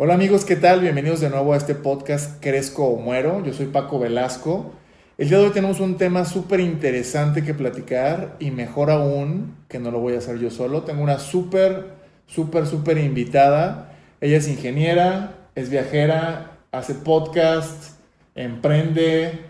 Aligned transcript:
Hola 0.00 0.14
amigos, 0.14 0.44
¿qué 0.44 0.54
tal? 0.54 0.80
Bienvenidos 0.80 1.18
de 1.18 1.28
nuevo 1.28 1.52
a 1.52 1.56
este 1.56 1.74
podcast 1.74 2.40
Crezco 2.40 2.84
o 2.84 3.00
Muero. 3.00 3.44
Yo 3.44 3.52
soy 3.52 3.66
Paco 3.66 3.98
Velasco. 3.98 4.70
El 5.16 5.28
día 5.28 5.38
de 5.38 5.46
hoy 5.46 5.50
tenemos 5.50 5.80
un 5.80 5.96
tema 5.96 6.24
súper 6.24 6.60
interesante 6.60 7.42
que 7.42 7.52
platicar 7.52 8.36
y 8.38 8.52
mejor 8.52 8.92
aún, 8.92 9.56
que 9.66 9.80
no 9.80 9.90
lo 9.90 9.98
voy 9.98 10.14
a 10.14 10.18
hacer 10.18 10.38
yo 10.38 10.52
solo, 10.52 10.84
tengo 10.84 11.02
una 11.02 11.18
súper, 11.18 11.94
súper, 12.28 12.68
súper 12.68 12.98
invitada. 12.98 13.92
Ella 14.20 14.36
es 14.36 14.46
ingeniera, 14.46 15.48
es 15.56 15.68
viajera, 15.68 16.58
hace 16.70 16.94
podcast, 16.94 17.98
emprende, 18.36 19.47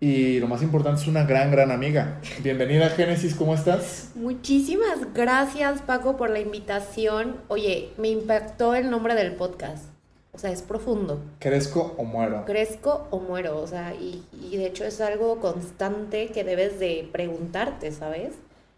y 0.00 0.38
lo 0.38 0.46
más 0.46 0.62
importante 0.62 1.00
es 1.00 1.08
una 1.08 1.24
gran, 1.24 1.50
gran 1.50 1.70
amiga. 1.70 2.20
Bienvenida 2.42 2.88
Génesis, 2.90 3.34
¿cómo 3.34 3.54
estás? 3.54 4.12
Muchísimas 4.14 5.12
gracias 5.12 5.82
Paco 5.82 6.16
por 6.16 6.30
la 6.30 6.38
invitación. 6.38 7.36
Oye, 7.48 7.90
me 7.98 8.08
impactó 8.08 8.74
el 8.74 8.90
nombre 8.90 9.14
del 9.14 9.34
podcast. 9.34 9.84
O 10.32 10.38
sea, 10.38 10.52
es 10.52 10.62
profundo. 10.62 11.20
¿Crezco 11.40 11.94
o 11.96 12.04
muero? 12.04 12.44
Crezco 12.44 13.08
o 13.10 13.18
muero. 13.18 13.60
O 13.60 13.66
sea, 13.66 13.92
y, 13.94 14.24
y 14.40 14.56
de 14.56 14.66
hecho 14.66 14.84
es 14.84 15.00
algo 15.00 15.40
constante 15.40 16.28
que 16.28 16.44
debes 16.44 16.78
de 16.78 17.08
preguntarte, 17.10 17.90
¿sabes? 17.90 18.34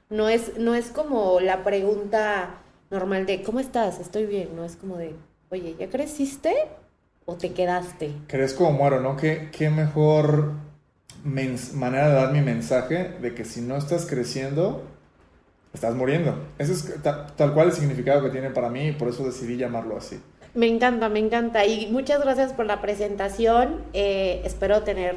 No 0.09 0.31
es, 0.31 0.57
no 0.57 0.75
es 0.75 0.87
como 0.87 1.39
la 1.41 1.63
pregunta 1.65 2.55
normal 2.91 3.27
de 3.27 3.43
¿cómo 3.43 3.61
estás? 3.61 4.01
Estoy 4.01 4.25
bien. 4.25 4.57
No 4.57 4.65
es 4.65 4.77
como 4.77 4.97
de, 4.97 5.15
oye, 5.51 5.77
¿ya 5.79 5.91
creciste 5.91 6.55
o 7.27 7.35
te 7.35 7.53
quedaste? 7.53 8.13
Crezco 8.27 8.69
o 8.69 8.73
muero, 8.73 9.03
¿no? 9.03 9.17
¿Qué, 9.17 9.51
qué 9.53 9.69
mejor 9.69 10.70
manera 11.25 12.09
de 12.09 12.15
dar 12.15 12.33
mi 12.33 12.41
mensaje 12.41 13.17
de 13.21 13.35
que 13.35 13.45
si 13.45 13.61
no 13.61 13.77
estás 13.77 14.07
creciendo, 14.07 14.85
estás 15.73 15.95
muriendo. 15.95 16.39
Ese 16.59 16.73
es 16.73 16.95
tal 17.03 17.55
cual 17.55 17.69
el 17.69 17.73
significado 17.73 18.23
que 18.23 18.31
tiene 18.31 18.51
para 18.51 18.71
mí 18.71 18.89
y 18.89 18.93
por 18.93 19.09
eso 19.09 19.25
decidí 19.25 19.57
llamarlo 19.57 19.97
así. 19.97 20.21
Me 20.55 20.67
encanta, 20.67 21.09
me 21.09 21.21
encanta. 21.21 21.65
Y 21.65 21.91
muchas 21.93 22.21
gracias 22.21 22.53
por 22.53 22.67
la 22.67 22.81
presentación. 22.81 23.83
Eh, 23.93 24.43
espero 24.45 24.83
tener 24.83 25.15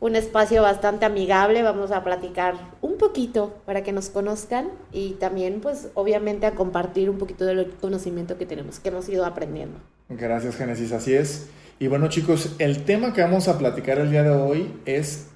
un 0.00 0.16
espacio 0.16 0.62
bastante 0.62 1.04
amigable. 1.04 1.62
Vamos 1.62 1.92
a 1.92 2.02
platicar 2.02 2.54
un 2.80 2.98
poquito 2.98 3.54
para 3.64 3.84
que 3.84 3.92
nos 3.92 4.08
conozcan 4.08 4.70
y 4.92 5.12
también, 5.12 5.60
pues, 5.60 5.90
obviamente 5.94 6.46
a 6.46 6.52
compartir 6.52 7.08
un 7.08 7.18
poquito 7.18 7.44
del 7.44 7.70
conocimiento 7.80 8.38
que 8.38 8.46
tenemos, 8.46 8.80
que 8.80 8.88
hemos 8.88 9.08
ido 9.08 9.24
aprendiendo. 9.24 9.78
Gracias, 10.08 10.56
Génesis. 10.56 10.90
Así 10.92 11.14
es. 11.14 11.48
Y 11.78 11.86
bueno, 11.86 12.08
chicos, 12.08 12.54
el 12.58 12.84
tema 12.84 13.12
que 13.12 13.22
vamos 13.22 13.46
a 13.46 13.58
platicar 13.58 13.98
el 13.98 14.10
día 14.10 14.24
de 14.24 14.30
hoy 14.30 14.72
es 14.84 15.28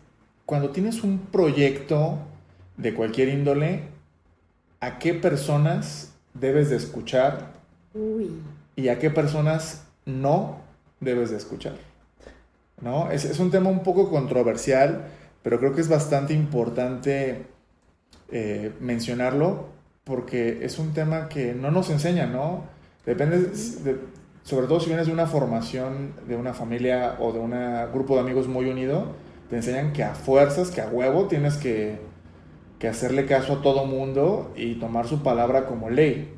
cuando 0.46 0.70
tienes 0.70 1.02
un 1.02 1.18
proyecto 1.18 2.18
de 2.76 2.94
cualquier 2.94 3.28
índole, 3.28 3.82
¿a 4.80 4.98
qué 4.98 5.12
personas 5.12 6.12
debes 6.34 6.70
de 6.70 6.76
escuchar? 6.76 7.50
Y 8.76 8.88
a 8.88 8.98
qué 8.98 9.10
personas 9.10 9.84
no 10.04 10.58
debes 11.00 11.30
de 11.30 11.36
escuchar. 11.36 11.74
¿No? 12.80 13.10
Es, 13.10 13.38
un 13.40 13.50
tema 13.50 13.70
un 13.70 13.82
poco 13.82 14.08
controversial, 14.08 15.06
pero 15.42 15.58
creo 15.58 15.74
que 15.74 15.80
es 15.80 15.88
bastante 15.88 16.32
importante 16.32 17.46
eh, 18.30 18.72
mencionarlo 18.80 19.66
porque 20.04 20.64
es 20.64 20.78
un 20.78 20.92
tema 20.92 21.28
que 21.28 21.54
no 21.54 21.72
nos 21.72 21.90
enseña, 21.90 22.26
¿no? 22.26 22.64
Depende, 23.04 23.50
sobre 24.44 24.66
todo 24.68 24.78
si 24.78 24.86
vienes 24.86 25.06
de 25.06 25.12
una 25.12 25.26
formación, 25.26 26.12
de 26.28 26.36
una 26.36 26.54
familia 26.54 27.16
o 27.18 27.32
de 27.32 27.40
un 27.40 27.52
grupo 27.92 28.14
de 28.14 28.20
amigos 28.20 28.46
muy 28.46 28.66
unido, 28.66 29.14
te 29.48 29.56
enseñan 29.56 29.92
que 29.92 30.04
a 30.04 30.14
fuerzas, 30.14 30.70
que 30.70 30.80
a 30.80 30.88
huevo 30.88 31.26
tienes 31.26 31.56
que, 31.56 31.98
que 32.78 32.88
hacerle 32.88 33.26
caso 33.26 33.54
a 33.54 33.62
todo 33.62 33.86
mundo 33.86 34.52
y 34.56 34.74
tomar 34.74 35.06
su 35.06 35.22
palabra 35.22 35.66
como 35.66 35.90
ley. 35.90 36.32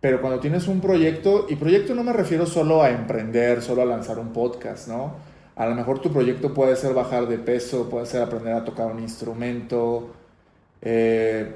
Pero 0.00 0.20
cuando 0.20 0.38
tienes 0.38 0.68
un 0.68 0.80
proyecto, 0.80 1.46
y 1.48 1.56
proyecto 1.56 1.94
no 1.94 2.04
me 2.04 2.12
refiero 2.12 2.46
solo 2.46 2.82
a 2.82 2.90
emprender, 2.90 3.62
solo 3.62 3.82
a 3.82 3.84
lanzar 3.84 4.18
un 4.18 4.32
podcast, 4.32 4.88
¿no? 4.88 5.14
A 5.56 5.66
lo 5.66 5.74
mejor 5.74 5.98
tu 5.98 6.12
proyecto 6.12 6.54
puede 6.54 6.76
ser 6.76 6.94
bajar 6.94 7.26
de 7.26 7.38
peso, 7.38 7.88
puede 7.88 8.06
ser 8.06 8.22
aprender 8.22 8.54
a 8.54 8.64
tocar 8.64 8.86
un 8.86 9.00
instrumento, 9.00 10.12
eh, 10.82 11.52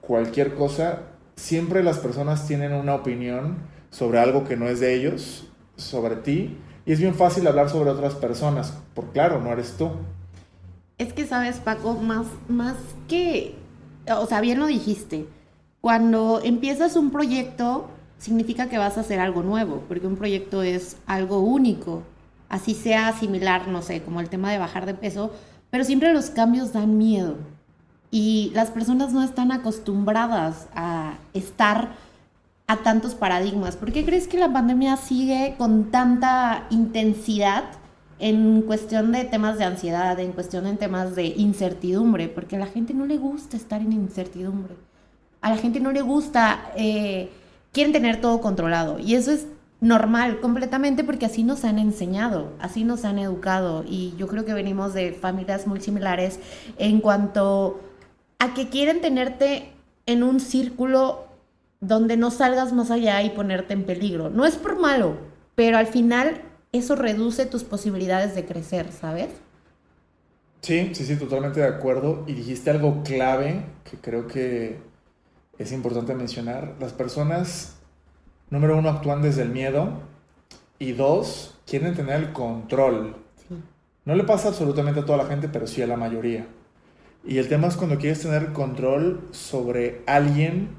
cualquier 0.00 0.54
cosa. 0.54 1.02
Siempre 1.36 1.84
las 1.84 1.98
personas 1.98 2.48
tienen 2.48 2.72
una 2.72 2.96
opinión 2.96 3.58
sobre 3.90 4.18
algo 4.18 4.42
que 4.42 4.56
no 4.56 4.68
es 4.68 4.80
de 4.80 4.94
ellos, 4.94 5.48
sobre 5.76 6.16
ti, 6.16 6.58
y 6.88 6.92
es 6.92 7.00
bien 7.00 7.14
fácil 7.14 7.46
hablar 7.46 7.68
sobre 7.68 7.90
otras 7.90 8.14
personas, 8.14 8.72
por 8.94 9.12
claro, 9.12 9.42
no 9.42 9.52
eres 9.52 9.76
tú. 9.76 9.90
Es 10.96 11.12
que 11.12 11.26
sabes, 11.26 11.56
Paco, 11.58 11.92
más, 11.92 12.26
más 12.48 12.76
que, 13.06 13.54
o 14.10 14.24
sea, 14.24 14.40
bien 14.40 14.58
lo 14.58 14.66
dijiste, 14.66 15.26
cuando 15.82 16.40
empiezas 16.42 16.96
un 16.96 17.10
proyecto 17.10 17.90
significa 18.16 18.70
que 18.70 18.78
vas 18.78 18.96
a 18.96 19.02
hacer 19.02 19.20
algo 19.20 19.42
nuevo, 19.42 19.84
porque 19.86 20.06
un 20.06 20.16
proyecto 20.16 20.62
es 20.62 20.96
algo 21.04 21.40
único, 21.40 22.04
así 22.48 22.72
sea 22.72 23.12
similar, 23.12 23.68
no 23.68 23.82
sé, 23.82 24.00
como 24.00 24.20
el 24.20 24.30
tema 24.30 24.50
de 24.50 24.56
bajar 24.56 24.86
de 24.86 24.94
peso, 24.94 25.30
pero 25.68 25.84
siempre 25.84 26.14
los 26.14 26.30
cambios 26.30 26.72
dan 26.72 26.96
miedo. 26.96 27.36
Y 28.10 28.50
las 28.54 28.70
personas 28.70 29.12
no 29.12 29.22
están 29.22 29.52
acostumbradas 29.52 30.68
a 30.74 31.18
estar 31.34 31.90
a 32.68 32.76
tantos 32.76 33.14
paradigmas? 33.14 33.76
¿Por 33.76 33.92
qué 33.92 34.04
crees 34.04 34.28
que 34.28 34.38
la 34.38 34.52
pandemia 34.52 34.96
sigue 34.96 35.56
con 35.58 35.90
tanta 35.90 36.66
intensidad 36.70 37.64
en 38.20 38.62
cuestión 38.62 39.10
de 39.10 39.24
temas 39.24 39.58
de 39.58 39.64
ansiedad, 39.64 40.20
en 40.20 40.32
cuestión 40.32 40.64
de 40.64 40.74
temas 40.74 41.16
de 41.16 41.26
incertidumbre? 41.26 42.28
Porque 42.28 42.56
a 42.56 42.58
la 42.58 42.66
gente 42.66 42.92
no 42.92 43.06
le 43.06 43.16
gusta 43.16 43.56
estar 43.56 43.80
en 43.80 43.92
incertidumbre. 43.92 44.76
A 45.40 45.50
la 45.50 45.56
gente 45.56 45.80
no 45.80 45.92
le 45.92 46.02
gusta, 46.02 46.70
eh, 46.76 47.30
quieren 47.72 47.92
tener 47.92 48.20
todo 48.20 48.40
controlado. 48.42 48.98
Y 48.98 49.14
eso 49.14 49.30
es 49.30 49.46
normal 49.80 50.40
completamente 50.40 51.04
porque 51.04 51.24
así 51.24 51.44
nos 51.44 51.64
han 51.64 51.78
enseñado, 51.78 52.52
así 52.60 52.84
nos 52.84 53.06
han 53.06 53.18
educado. 53.18 53.82
Y 53.88 54.12
yo 54.18 54.26
creo 54.26 54.44
que 54.44 54.52
venimos 54.52 54.92
de 54.92 55.12
familias 55.12 55.66
muy 55.66 55.80
similares 55.80 56.38
en 56.76 57.00
cuanto 57.00 57.80
a 58.38 58.52
que 58.52 58.68
quieren 58.68 59.00
tenerte 59.00 59.72
en 60.04 60.22
un 60.22 60.40
círculo 60.40 61.27
donde 61.80 62.16
no 62.16 62.30
salgas 62.30 62.72
más 62.72 62.90
allá 62.90 63.22
y 63.22 63.30
ponerte 63.30 63.74
en 63.74 63.84
peligro. 63.84 64.30
No 64.30 64.44
es 64.44 64.56
por 64.56 64.78
malo, 64.78 65.16
pero 65.54 65.78
al 65.78 65.86
final 65.86 66.42
eso 66.72 66.96
reduce 66.96 67.46
tus 67.46 67.64
posibilidades 67.64 68.34
de 68.34 68.44
crecer, 68.44 68.92
¿sabes? 68.92 69.28
Sí, 70.60 70.90
sí, 70.94 71.04
sí, 71.04 71.16
totalmente 71.16 71.60
de 71.60 71.66
acuerdo. 71.66 72.24
Y 72.26 72.34
dijiste 72.34 72.70
algo 72.70 73.02
clave 73.02 73.64
que 73.88 73.96
creo 73.96 74.26
que 74.26 74.80
es 75.58 75.72
importante 75.72 76.14
mencionar. 76.14 76.74
Las 76.80 76.92
personas, 76.92 77.76
número 78.50 78.76
uno, 78.76 78.90
actúan 78.90 79.22
desde 79.22 79.42
el 79.42 79.50
miedo 79.50 80.00
y 80.78 80.92
dos, 80.92 81.58
quieren 81.66 81.94
tener 81.94 82.16
el 82.16 82.32
control. 82.32 83.16
No 84.04 84.14
le 84.14 84.24
pasa 84.24 84.48
absolutamente 84.48 85.00
a 85.00 85.04
toda 85.04 85.18
la 85.18 85.26
gente, 85.26 85.48
pero 85.48 85.66
sí 85.66 85.82
a 85.82 85.86
la 85.86 85.96
mayoría. 85.96 86.46
Y 87.24 87.38
el 87.38 87.48
tema 87.48 87.66
es 87.66 87.76
cuando 87.76 87.98
quieres 87.98 88.22
tener 88.22 88.52
control 88.52 89.28
sobre 89.32 90.02
alguien 90.06 90.70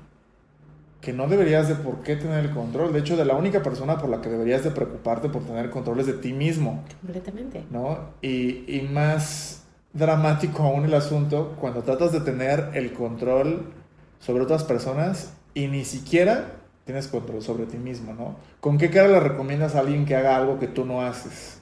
que 1.01 1.13
no 1.13 1.27
deberías 1.27 1.67
de 1.67 1.75
por 1.75 2.03
qué 2.03 2.15
tener 2.15 2.43
el 2.43 2.51
control. 2.51 2.91
De 2.91 2.99
hecho, 2.99 3.15
de 3.15 3.25
la 3.25 3.35
única 3.35 3.63
persona 3.63 3.97
por 3.97 4.09
la 4.09 4.21
que 4.21 4.29
deberías 4.29 4.63
de 4.63 4.71
preocuparte 4.71 5.29
por 5.29 5.43
tener 5.43 5.69
control 5.69 5.99
es 6.01 6.07
de 6.07 6.13
ti 6.13 6.33
mismo. 6.33 6.83
Completamente. 7.01 7.63
¿No? 7.69 7.99
Y, 8.21 8.63
y 8.67 8.87
más 8.91 9.63
dramático 9.93 10.63
aún 10.63 10.85
el 10.85 10.93
asunto 10.93 11.55
cuando 11.59 11.81
tratas 11.81 12.11
de 12.11 12.21
tener 12.21 12.71
el 12.73 12.93
control 12.93 13.73
sobre 14.19 14.43
otras 14.43 14.63
personas 14.63 15.33
y 15.53 15.67
ni 15.67 15.85
siquiera 15.85 16.53
tienes 16.85 17.07
control 17.07 17.41
sobre 17.41 17.65
ti 17.65 17.77
mismo, 17.77 18.13
¿no? 18.13 18.35
¿Con 18.59 18.77
qué 18.77 18.89
cara 18.89 19.07
le 19.07 19.19
recomiendas 19.19 19.75
a 19.75 19.79
alguien 19.79 20.05
que 20.05 20.15
haga 20.15 20.35
algo 20.35 20.59
que 20.59 20.67
tú 20.67 20.85
no 20.85 21.01
haces? 21.01 21.61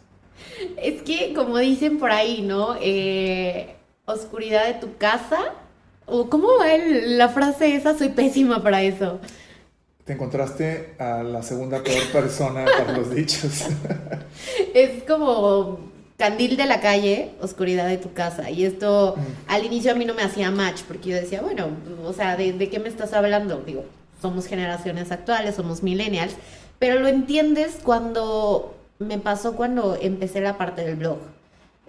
Es 0.77 1.01
que, 1.01 1.33
como 1.33 1.57
dicen 1.57 1.99
por 1.99 2.11
ahí, 2.11 2.41
¿no? 2.41 2.75
Eh, 2.81 3.75
oscuridad 4.05 4.65
de 4.67 4.75
tu 4.75 4.97
casa 4.97 5.53
¿O 6.07 6.29
cómo 6.29 6.47
va 6.57 6.67
la 6.77 7.29
frase 7.29 7.75
esa? 7.75 7.97
Soy 7.97 8.09
pésima 8.09 8.63
para 8.63 8.81
eso. 8.81 9.19
Te 10.05 10.13
encontraste 10.13 10.95
a 10.99 11.21
la 11.21 11.43
segunda 11.43 11.83
peor 11.83 12.07
persona 12.13 12.63
para 12.65 12.97
los 12.97 13.13
dichos. 13.13 13.65
es 14.73 15.03
como 15.03 15.79
candil 16.17 16.55
de 16.55 16.65
la 16.65 16.79
calle, 16.79 17.31
oscuridad 17.41 17.87
de 17.87 17.97
tu 17.97 18.13
casa. 18.13 18.49
Y 18.49 18.63
esto 18.63 19.15
mm. 19.17 19.51
al 19.51 19.65
inicio 19.65 19.91
a 19.91 19.95
mí 19.95 20.05
no 20.05 20.13
me 20.13 20.23
hacía 20.23 20.49
match, 20.49 20.83
porque 20.87 21.09
yo 21.09 21.17
decía, 21.17 21.41
bueno, 21.41 21.67
o 22.05 22.13
sea, 22.13 22.37
¿de, 22.37 22.53
¿de, 22.53 22.69
qué 22.69 22.79
me 22.79 22.87
estás 22.87 23.11
hablando? 23.11 23.61
Digo, 23.65 23.83
somos 24.21 24.47
generaciones 24.47 25.11
actuales, 25.11 25.55
somos 25.55 25.83
millennials, 25.83 26.35
pero 26.79 26.99
lo 26.99 27.09
entiendes 27.09 27.79
cuando 27.83 28.77
me 28.99 29.19
pasó 29.19 29.57
cuando 29.57 29.97
empecé 30.01 30.39
la 30.39 30.57
parte 30.57 30.85
del 30.85 30.95
blog. 30.95 31.17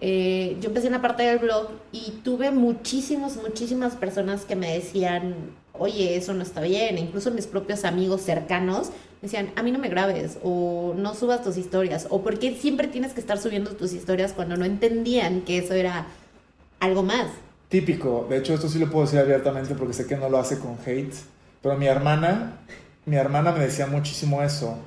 Eh, 0.00 0.56
yo 0.60 0.68
empecé 0.68 0.86
en 0.86 0.92
la 0.92 1.02
parte 1.02 1.24
del 1.24 1.38
blog 1.38 1.68
y 1.92 2.20
tuve 2.22 2.50
muchísimas, 2.50 3.36
muchísimas 3.36 3.96
personas 3.96 4.44
que 4.44 4.54
me 4.54 4.72
decían, 4.72 5.34
oye, 5.72 6.16
eso 6.16 6.34
no 6.34 6.42
está 6.42 6.60
bien. 6.60 6.98
Incluso 6.98 7.30
mis 7.30 7.46
propios 7.46 7.84
amigos 7.84 8.22
cercanos 8.22 8.90
decían, 9.22 9.50
a 9.56 9.62
mí 9.62 9.72
no 9.72 9.78
me 9.78 9.88
grabes 9.88 10.38
o 10.42 10.94
no 10.96 11.14
subas 11.14 11.42
tus 11.42 11.56
historias 11.56 12.06
o 12.10 12.22
por 12.22 12.38
qué 12.38 12.54
siempre 12.54 12.86
tienes 12.86 13.12
que 13.12 13.20
estar 13.20 13.38
subiendo 13.38 13.72
tus 13.72 13.92
historias 13.92 14.32
cuando 14.32 14.56
no 14.56 14.64
entendían 14.64 15.40
que 15.42 15.58
eso 15.58 15.74
era 15.74 16.06
algo 16.78 17.02
más. 17.02 17.26
Típico, 17.68 18.26
de 18.30 18.38
hecho 18.38 18.54
esto 18.54 18.68
sí 18.68 18.78
lo 18.78 18.90
puedo 18.90 19.04
decir 19.04 19.18
abiertamente 19.18 19.74
porque 19.74 19.92
sé 19.92 20.06
que 20.06 20.16
no 20.16 20.30
lo 20.30 20.38
hace 20.38 20.58
con 20.58 20.78
hate, 20.86 21.14
pero 21.60 21.76
mi 21.76 21.86
hermana, 21.86 22.60
mi 23.04 23.16
hermana 23.16 23.52
me 23.52 23.60
decía 23.60 23.86
muchísimo 23.86 24.42
eso 24.42 24.78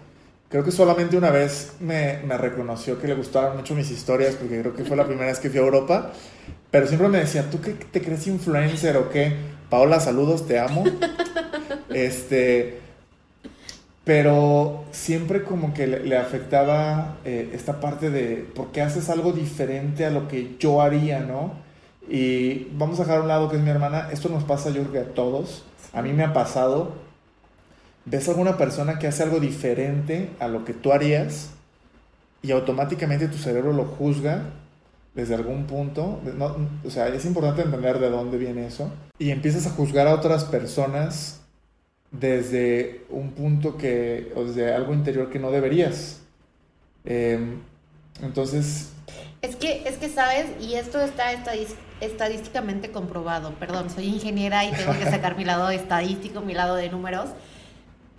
Creo 0.51 0.65
que 0.65 0.71
solamente 0.71 1.15
una 1.15 1.31
vez 1.31 1.77
me, 1.79 2.19
me, 2.25 2.37
reconoció 2.37 2.99
que 2.99 3.07
le 3.07 3.13
gustaban 3.13 3.55
mucho 3.55 3.73
mis 3.73 3.89
historias, 3.89 4.35
porque 4.35 4.59
creo 4.59 4.75
que 4.75 4.83
fue 4.83 4.97
la 4.97 5.05
primera 5.05 5.27
vez 5.27 5.39
que 5.39 5.49
fui 5.49 5.59
a 5.59 5.63
Europa. 5.63 6.11
Pero 6.69 6.87
siempre 6.87 7.07
me 7.07 7.19
decía, 7.19 7.49
¿tú 7.49 7.61
qué 7.61 7.71
te 7.71 8.01
crees 8.01 8.27
influencer 8.27 8.97
o 8.97 9.09
qué? 9.09 9.33
Paola, 9.69 10.01
saludos, 10.01 10.45
te 10.45 10.59
amo. 10.59 10.83
este, 11.89 12.79
pero 14.03 14.83
siempre 14.91 15.43
como 15.43 15.73
que 15.73 15.87
le, 15.87 16.17
afectaba 16.17 17.19
eh, 17.23 17.51
esta 17.53 17.79
parte 17.79 18.09
de, 18.09 18.45
¿por 18.53 18.73
qué 18.73 18.81
haces 18.81 19.09
algo 19.09 19.31
diferente 19.31 20.05
a 20.05 20.09
lo 20.09 20.27
que 20.27 20.57
yo 20.59 20.81
haría, 20.81 21.21
no? 21.21 21.53
Y 22.09 22.67
vamos 22.73 22.99
a 22.99 23.03
dejar 23.03 23.19
a 23.19 23.21
un 23.21 23.29
lado 23.29 23.49
que 23.49 23.55
es 23.55 23.61
mi 23.61 23.69
hermana, 23.69 24.09
esto 24.11 24.27
nos 24.27 24.43
pasa 24.43 24.69
yo 24.69 24.81
creo 24.81 24.91
que 24.91 25.11
a 25.11 25.13
todos, 25.13 25.63
a 25.93 26.01
mí 26.01 26.11
me 26.11 26.23
ha 26.23 26.33
pasado 26.33 26.91
ves 28.05 28.27
a 28.27 28.31
alguna 28.31 28.57
persona 28.57 28.99
que 28.99 29.07
hace 29.07 29.23
algo 29.23 29.39
diferente 29.39 30.29
a 30.39 30.47
lo 30.47 30.65
que 30.65 30.73
tú 30.73 30.91
harías 30.91 31.51
y 32.41 32.51
automáticamente 32.51 33.27
tu 33.27 33.37
cerebro 33.37 33.73
lo 33.73 33.85
juzga 33.85 34.45
desde 35.13 35.35
algún 35.35 35.65
punto. 35.65 36.19
o 36.83 36.89
sea, 36.89 37.07
es 37.09 37.25
importante 37.25 37.61
entender 37.61 37.99
de 37.99 38.09
dónde 38.09 38.37
viene 38.37 38.65
eso. 38.65 38.91
Y 39.19 39.31
empiezas 39.31 39.67
a 39.67 39.71
juzgar 39.71 40.07
a 40.07 40.15
otras 40.15 40.45
personas 40.45 41.41
desde 42.11 43.05
un 43.09 43.31
punto 43.31 43.77
que, 43.77 44.31
o 44.35 44.43
desde 44.43 44.73
algo 44.73 44.93
interior 44.93 45.29
que 45.29 45.39
no 45.39 45.51
deberías. 45.51 46.21
Em, 47.05 47.61
entonces... 48.21 48.89
Es 49.41 49.55
que, 49.55 49.87
es 49.87 49.97
que 49.97 50.07
sabes, 50.07 50.45
y 50.59 50.75
esto 50.75 51.01
está 51.01 51.31
estadísticamente 51.99 52.91
comprobado, 52.91 53.53
perdón, 53.55 53.89
soy 53.89 54.05
ingeniera 54.05 54.65
y 54.65 54.71
tengo 54.71 54.93
que 54.93 55.05
sacar 55.05 55.35
mi 55.35 55.45
lado 55.45 55.69
estadístico, 55.71 56.41
mi 56.41 56.53
lado 56.53 56.75
de 56.75 56.89
números. 56.89 57.29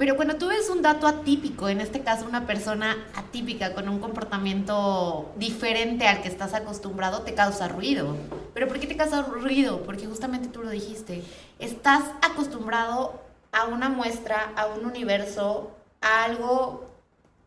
Pero 0.03 0.17
cuando 0.17 0.35
tú 0.35 0.49
ves 0.49 0.69
un 0.69 0.83
dato 0.83 1.07
atípico, 1.07 1.69
en 1.69 1.81
este 1.81 2.01
caso 2.01 2.27
una 2.27 2.45
persona 2.45 2.97
atípica 3.15 3.73
con 3.73 3.89
un 3.89 4.01
comportamiento 4.01 5.31
diferente 5.37 6.09
al 6.09 6.23
que 6.23 6.29
estás 6.29 6.55
acostumbrado, 6.55 7.23
te 7.23 7.35
causa 7.35 7.69
ruido. 7.69 8.17
¿Pero 8.53 8.67
por 8.67 8.81
qué 8.81 8.89
te 8.89 8.97
causa 8.97 9.23
ruido? 9.23 9.85
Porque 9.85 10.07
justamente 10.07 10.49
tú 10.49 10.65
lo 10.65 10.71
dijiste, 10.71 11.23
estás 11.61 12.03
acostumbrado 12.21 13.23
a 13.53 13.67
una 13.67 13.91
muestra, 13.91 14.53
a 14.57 14.67
un 14.67 14.87
universo, 14.87 15.71
a 16.01 16.25
algo 16.25 16.91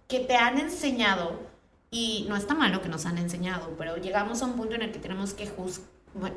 que 0.08 0.22
te 0.22 0.38
han 0.38 0.58
enseñado. 0.58 1.34
Y 1.92 2.26
no 2.30 2.38
está 2.38 2.54
mal 2.54 2.72
lo 2.72 2.82
que 2.82 2.88
nos 2.88 3.06
han 3.06 3.18
enseñado, 3.18 3.72
pero 3.78 3.98
llegamos 3.98 4.42
a 4.42 4.46
un 4.46 4.54
punto 4.54 4.76
en 4.76 4.84
el 4.84 4.94
que 4.94 5.00
tenemos 5.00 5.34
que, 5.34 5.52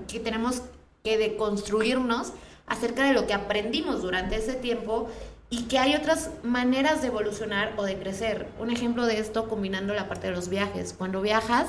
que, 0.08 0.18
tenemos 0.18 0.62
que 1.04 1.16
deconstruirnos 1.16 2.32
acerca 2.66 3.04
de 3.04 3.12
lo 3.12 3.28
que 3.28 3.34
aprendimos 3.34 4.02
durante 4.02 4.34
ese 4.34 4.54
tiempo 4.54 5.08
y 5.50 5.62
que 5.64 5.78
hay 5.78 5.94
otras 5.94 6.30
maneras 6.42 7.00
de 7.00 7.08
evolucionar 7.08 7.72
o 7.76 7.84
de 7.84 7.98
crecer. 7.98 8.48
Un 8.58 8.70
ejemplo 8.70 9.06
de 9.06 9.18
esto 9.18 9.48
combinando 9.48 9.94
la 9.94 10.08
parte 10.08 10.28
de 10.28 10.34
los 10.34 10.48
viajes. 10.48 10.94
Cuando 10.96 11.22
viajas, 11.22 11.68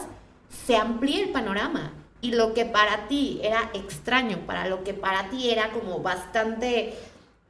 se 0.65 0.75
amplía 0.75 1.23
el 1.23 1.31
panorama 1.31 1.93
y 2.21 2.31
lo 2.31 2.53
que 2.53 2.65
para 2.65 3.07
ti 3.07 3.39
era 3.43 3.69
extraño, 3.73 4.39
para 4.45 4.67
lo 4.67 4.83
que 4.83 4.93
para 4.93 5.29
ti 5.29 5.49
era 5.49 5.71
como 5.71 5.99
bastante 5.99 6.93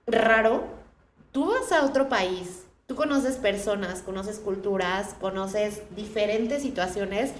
raro, 0.05 0.67
tú 1.31 1.51
vas 1.51 1.71
a 1.71 1.85
otro 1.85 2.09
país, 2.09 2.65
tú 2.85 2.95
conoces 2.95 3.37
personas, 3.37 4.01
conoces 4.01 4.39
culturas, 4.39 5.15
conoces 5.19 5.81
diferentes 5.95 6.61
situaciones 6.61 7.31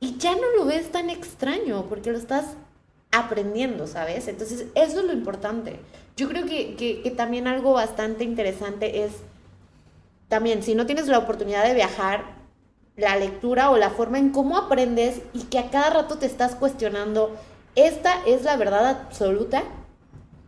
y 0.00 0.16
ya 0.16 0.34
no 0.34 0.50
lo 0.56 0.64
ves 0.64 0.90
tan 0.90 1.10
extraño 1.10 1.86
porque 1.88 2.12
lo 2.12 2.18
estás 2.18 2.56
aprendiendo, 3.18 3.86
¿sabes? 3.86 4.28
Entonces, 4.28 4.66
eso 4.74 5.00
es 5.00 5.06
lo 5.06 5.12
importante. 5.12 5.78
Yo 6.16 6.28
creo 6.28 6.46
que, 6.46 7.14
también 7.16 7.46
algo 7.46 7.72
bastante 7.72 8.24
interesante 8.24 9.04
es, 9.04 9.12
también, 10.28 10.62
si 10.62 10.74
no 10.74 10.86
tienes 10.86 11.08
la 11.08 11.18
oportunidad 11.18 11.64
de 11.64 11.74
viajar, 11.74 12.36
la 12.96 13.16
lectura 13.16 13.70
o 13.70 13.76
la 13.76 13.90
forma 13.90 14.18
en 14.18 14.30
cómo 14.30 14.56
aprendes 14.56 15.20
y 15.34 15.42
que 15.44 15.58
a 15.58 15.70
cada 15.70 15.90
rato 15.90 16.16
te 16.16 16.26
estás 16.26 16.54
cuestionando, 16.54 17.36
esta 17.74 18.14
es 18.26 18.42
la 18.42 18.56
verdad 18.56 18.88
absoluta, 18.88 19.62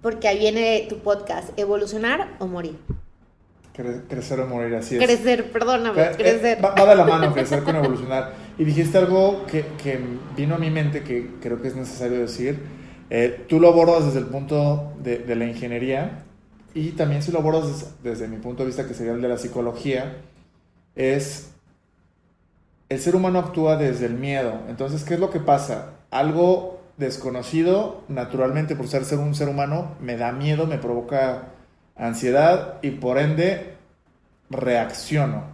porque 0.00 0.28
ahí 0.28 0.38
viene 0.38 0.86
tu 0.88 0.98
podcast, 0.98 1.50
evolucionar 1.58 2.36
o 2.38 2.46
morir. 2.46 2.78
crecer 3.72 4.40
o 4.40 4.46
morir, 4.46 4.74
así 4.74 4.96
es. 4.96 5.04
Crecer, 5.04 5.52
perdóname, 5.52 6.02
eh, 6.02 6.10
crecer. 6.16 6.64
va, 6.64 6.72
de 6.72 6.94
la 6.96 7.04
mano 7.04 7.32
crecer 7.34 7.62
con 7.62 7.76
evolucionar. 7.76 8.47
Y 8.58 8.64
dijiste 8.64 8.98
algo 8.98 9.46
que, 9.46 9.64
que, 9.80 10.00
vino 10.36 10.56
a 10.56 10.58
mi 10.58 10.68
mente 10.68 11.04
que 11.04 11.30
creo 11.40 11.62
que 11.62 11.68
es 11.68 11.76
necesario 11.76 12.18
decir, 12.18 12.58
eh, 13.08 13.44
tú 13.48 13.60
lo 13.60 13.68
abordas 13.68 14.06
desde 14.06 14.18
el 14.18 14.26
punto 14.26 14.94
de, 15.00 15.34
la 15.34 15.46
ingeniería 15.46 16.24
y 16.74 16.90
también 16.90 17.22
si 17.22 17.30
lo 17.30 17.38
abordas 17.38 17.94
desde, 18.02 18.26
mi 18.26 18.38
punto 18.38 18.64
de 18.64 18.66
vista, 18.66 18.86
que 18.86 18.94
sería 18.94 19.12
el 19.12 19.22
de 19.22 19.28
la 19.28 19.38
psicología, 19.38 20.16
es 20.96 21.52
el 22.88 22.98
ser 22.98 23.14
humano 23.14 23.38
actúa 23.38 23.76
desde 23.76 24.06
el 24.06 24.14
miedo. 24.14 24.60
Entonces, 24.68 25.04
¿qué 25.04 25.14
es 25.14 25.20
lo 25.20 25.30
que 25.30 25.40
pasa? 25.40 25.94
Algo 26.10 26.80
desconocido, 26.96 28.02
naturalmente 28.08 28.74
por 28.74 28.88
ser, 28.88 29.04
ser 29.04 29.18
un 29.18 29.36
ser 29.36 29.48
humano, 29.48 29.94
me 30.00 30.16
da 30.16 30.32
miedo, 30.32 30.66
me 30.66 30.78
provoca 30.78 31.50
ansiedad 31.94 32.78
y 32.82 32.90
por 32.90 33.18
ende 33.18 33.76
reacciono. 34.50 35.44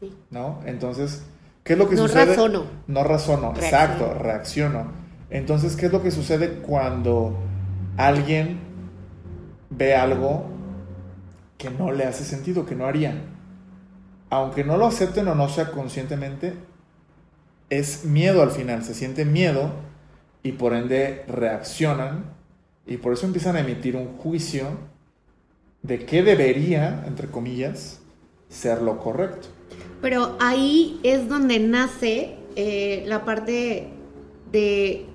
Sí. 0.00 0.12
¿No? 0.30 0.60
Entonces, 0.66 1.24
¿qué 1.66 1.72
es 1.72 1.78
lo 1.78 1.88
que 1.88 1.96
sucede? 1.96 2.24
No 2.24 2.32
razono. 2.32 2.64
No 2.86 3.04
razono, 3.04 3.52
exacto, 3.56 4.14
reacciono. 4.14 4.92
Entonces, 5.28 5.74
¿qué 5.76 5.86
es 5.86 5.92
lo 5.92 6.02
que 6.02 6.12
sucede 6.12 6.60
cuando 6.60 7.36
alguien 7.96 8.60
ve 9.70 9.96
algo 9.96 10.46
que 11.58 11.68
no 11.70 11.90
le 11.90 12.04
hace 12.04 12.24
sentido, 12.24 12.64
que 12.64 12.76
no 12.76 12.86
haría? 12.86 13.20
Aunque 14.30 14.62
no 14.62 14.76
lo 14.76 14.86
acepten 14.86 15.26
o 15.26 15.34
no 15.34 15.48
sea 15.48 15.72
conscientemente, 15.72 16.54
es 17.68 18.04
miedo 18.04 18.42
al 18.42 18.52
final, 18.52 18.84
se 18.84 18.94
siente 18.94 19.24
miedo 19.24 19.72
y 20.44 20.52
por 20.52 20.72
ende 20.72 21.24
reaccionan 21.26 22.36
y 22.86 22.98
por 22.98 23.12
eso 23.12 23.26
empiezan 23.26 23.56
a 23.56 23.60
emitir 23.60 23.96
un 23.96 24.16
juicio 24.18 24.68
de 25.82 26.06
qué 26.06 26.22
debería, 26.22 27.04
entre 27.08 27.28
comillas, 27.28 28.00
ser 28.48 28.82
lo 28.82 28.98
correcto. 28.98 29.48
Pero 30.00 30.36
ahí 30.40 31.00
es 31.02 31.28
donde 31.28 31.58
nace 31.58 32.36
eh, 32.54 33.04
la 33.06 33.24
parte 33.24 33.88
de 34.52 35.06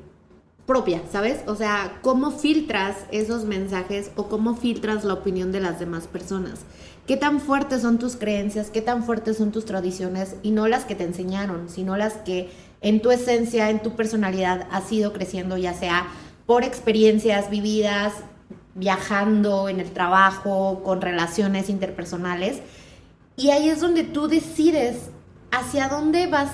propia, 0.65 1.01
¿sabes? 1.11 1.39
O 1.47 1.55
sea, 1.55 1.99
cómo 2.01 2.31
filtras 2.31 2.95
esos 3.11 3.45
mensajes 3.45 4.11
o 4.15 4.27
cómo 4.27 4.55
filtras 4.55 5.03
la 5.03 5.15
opinión 5.15 5.51
de 5.51 5.59
las 5.59 5.79
demás 5.79 6.07
personas. 6.07 6.59
¿Qué 7.07 7.17
tan 7.17 7.39
fuertes 7.39 7.81
son 7.81 7.99
tus 7.99 8.15
creencias? 8.15 8.69
¿Qué 8.69 8.81
tan 8.81 9.03
fuertes 9.03 9.37
son 9.37 9.51
tus 9.51 9.65
tradiciones? 9.65 10.35
Y 10.43 10.51
no 10.51 10.67
las 10.67 10.85
que 10.85 10.95
te 10.95 11.03
enseñaron, 11.03 11.67
sino 11.67 11.97
las 11.97 12.13
que 12.13 12.49
en 12.81 13.01
tu 13.01 13.11
esencia, 13.11 13.69
en 13.69 13.81
tu 13.81 13.95
personalidad 13.95 14.67
has 14.71 14.91
ido 14.91 15.11
creciendo, 15.11 15.57
ya 15.57 15.73
sea 15.73 16.07
por 16.45 16.63
experiencias 16.63 17.49
vividas, 17.49 18.13
viajando, 18.75 19.67
en 19.67 19.79
el 19.79 19.91
trabajo, 19.91 20.83
con 20.83 21.01
relaciones 21.01 21.69
interpersonales. 21.69 22.61
Y 23.35 23.49
ahí 23.49 23.69
es 23.69 23.81
donde 23.81 24.03
tú 24.03 24.27
decides 24.27 25.09
hacia 25.51 25.87
dónde 25.87 26.27
vas 26.27 26.51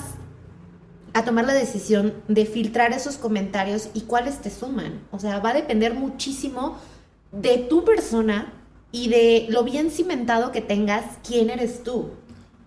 a 1.13 1.23
tomar 1.23 1.45
la 1.45 1.53
decisión 1.53 2.13
de 2.27 2.45
filtrar 2.45 2.93
esos 2.93 3.17
comentarios 3.17 3.89
y 3.93 4.01
cuáles 4.01 4.39
te 4.39 4.49
suman. 4.49 5.01
O 5.11 5.19
sea, 5.19 5.39
va 5.39 5.49
a 5.49 5.53
depender 5.53 5.93
muchísimo 5.93 6.77
de 7.31 7.57
tu 7.57 7.83
persona 7.83 8.53
y 8.91 9.09
de 9.09 9.47
lo 9.49 9.63
bien 9.63 9.91
cimentado 9.91 10.51
que 10.51 10.61
tengas 10.61 11.03
quién 11.27 11.49
eres 11.49 11.83
tú. 11.83 12.11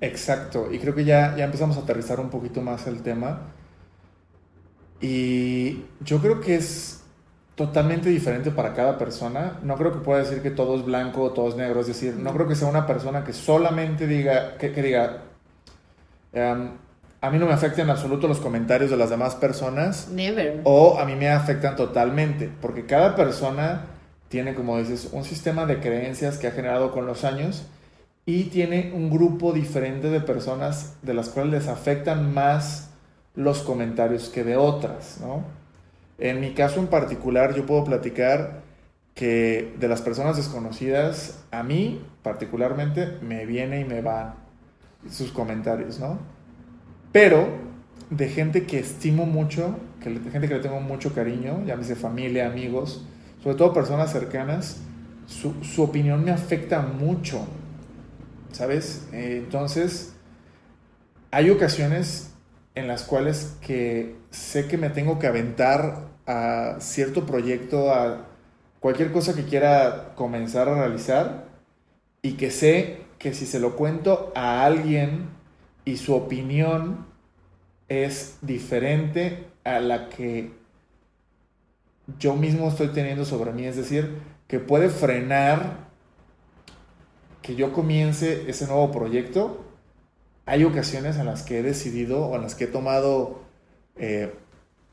Exacto, 0.01 0.73
y 0.73 0.79
creo 0.79 0.95
que 0.95 1.05
ya, 1.05 1.37
ya 1.37 1.45
empezamos 1.45 1.77
a 1.77 1.81
aterrizar 1.81 2.21
un 2.21 2.31
poquito 2.31 2.63
más 2.63 2.87
el 2.87 3.03
tema. 3.03 3.53
Y 5.01 5.85
yo 6.01 6.21
creo 6.21 6.41
que 6.41 6.57
es 6.57 7.00
totalmente 7.61 8.09
diferente 8.09 8.51
para 8.51 8.73
cada 8.73 8.97
persona. 8.97 9.59
No 9.63 9.77
creo 9.77 9.93
que 9.93 9.99
pueda 9.99 10.21
decir 10.21 10.41
que 10.41 10.51
todo 10.51 10.77
es 10.77 10.83
blanco 10.83 11.25
o 11.25 11.33
todo 11.33 11.51
es 11.51 11.57
negro. 11.57 11.81
Es 11.81 11.89
decir, 11.89 12.17
no 12.17 12.33
creo 12.33 12.49
que 12.49 12.55
sea 12.55 12.69
una 12.69 12.87
persona 12.87 13.23
que 13.23 13.35
solamente 13.35 14.07
diga, 14.07 14.57
que, 14.57 14.71
diga, 14.71 15.19
em, 16.33 16.71
a 17.21 17.31
mí 17.31 17.39
no 17.39 17.45
me 17.45 17.53
afectan 17.53 17.85
en 17.85 17.91
absoluto 17.91 18.29
los 18.29 18.41
comentarios 18.41 18.91
de 18.91 18.97
las 18.97 19.11
demás 19.11 19.35
personas. 19.35 20.09
Never. 20.09 20.63
O 20.65 20.99
a 20.99 21.05
mí 21.05 21.15
me 21.17 21.29
afectan 21.29 21.77
totalmente, 21.77 22.51
porque 22.63 22.87
cada 22.87 23.15
persona 23.15 23.83
tiene, 24.31 24.55
como 24.55 24.79
dices, 24.79 25.11
un 25.13 25.25
sistema 25.25 25.67
de 25.67 25.81
creencias 25.81 26.39
que 26.39 26.47
ha 26.47 26.53
generado 26.53 26.93
con 26.93 27.05
los 27.05 27.25
años 27.25 27.67
y 28.25 28.45
tiene 28.45 28.91
un 28.95 29.11
grupo 29.11 29.53
diferente 29.53 30.09
de 30.09 30.21
personas 30.23 30.95
de 31.03 31.13
las 31.13 31.29
cuales 31.29 31.53
les 31.53 31.69
afectan 31.69 32.33
más 32.33 32.89
los 33.35 33.59
comentarios 33.59 34.31
que 34.31 34.45
de 34.45 34.57
otras, 34.57 35.19
¿no? 35.21 35.60
En 36.21 36.41
mi 36.41 36.53
caso 36.53 36.81
en 36.81 36.87
particular, 36.87 37.55
yo 37.55 37.67
puedo 37.67 37.85
platicar 37.85 38.61
que 39.15 39.75
de 39.79 39.89
las 39.89 40.03
personas 40.03 40.37
desconocidas, 40.37 41.43
a 41.51 41.63
mí 41.63 42.03
particularmente 42.23 43.19
me 43.23 43.47
viene 43.47 43.81
y 43.81 43.85
me 43.85 44.03
van 44.03 44.35
sus 45.11 45.33
comentarios, 45.33 45.99
¿no? 45.99 46.19
Pero 47.11 47.49
de 48.11 48.29
gente 48.29 48.67
que 48.67 48.79
estimo 48.79 49.25
mucho, 49.25 49.77
que, 50.03 50.11
de 50.11 50.31
gente 50.31 50.47
que 50.47 50.55
le 50.55 50.61
tengo 50.61 50.81
mucho 50.81 51.15
cariño, 51.15 51.65
llámese 51.65 51.97
familia, 51.97 52.47
amigos, 52.47 53.07
sobre 53.43 53.57
todo 53.57 53.73
personas 53.73 54.13
cercanas, 54.13 54.83
su, 55.27 55.83
opinión 55.83 56.25
me 56.25 56.33
afecta 56.33 56.83
mucho. 56.83 57.47
¿sabes? 58.53 59.09
Eh, 59.13 59.43
entonces, 59.45 60.13
hay 61.31 61.51
ocasiones 61.51 62.30
en 62.75 62.89
las 62.89 63.03
cuales 63.03 63.57
que 63.61 64.17
sé 64.31 64.69
que 64.69 64.79
me 64.79 64.91
tengo 64.91 65.19
que 65.19 65.27
aventar 65.27 66.09
a 66.27 66.77
cierto 66.81 67.27
proyecto, 67.27 67.93
a 67.93 68.27
cualquier 68.79 69.13
cosa 69.13 69.35
que 69.35 69.45
quiera 69.45 70.13
comenzar 70.15 70.69
a 70.69 70.75
realizar 70.75 71.47
y 72.23 72.33
que 72.33 72.51
sé 72.51 73.01
que 73.19 73.35
si 73.35 73.47
se 73.47 73.61
lo 73.61 73.77
cuento 73.77 74.33
a 74.35 74.65
alguien 74.65 75.29
y 75.85 75.97
su 75.97 76.15
opinión 76.15 77.07
es 77.89 78.39
diferente 78.41 79.47
a 79.65 79.81
la 79.81 80.09
que 80.09 80.53
yo 82.19 82.35
mismo 82.35 82.69
estoy 82.69 82.89
teniendo 82.89 83.25
sobre 83.25 83.53
mí, 83.53 83.67
es 83.67 83.77
decir, 83.77 84.19
que 84.47 84.59
puede 84.59 84.89
frenar 84.89 85.89
que 87.43 87.55
yo 87.55 87.73
comience 87.73 88.49
ese 88.49 88.67
nuevo 88.67 88.91
proyecto, 88.91 89.65
hay 90.51 90.65
ocasiones 90.65 91.17
en 91.17 91.27
las 91.27 91.45
que 91.45 91.61
he 91.61 91.63
decidido 91.63 92.27
o 92.27 92.35
en 92.35 92.43
las 92.43 92.57
que 92.57 92.65
he 92.65 92.67
tomado 92.67 93.43
eh, 93.97 94.35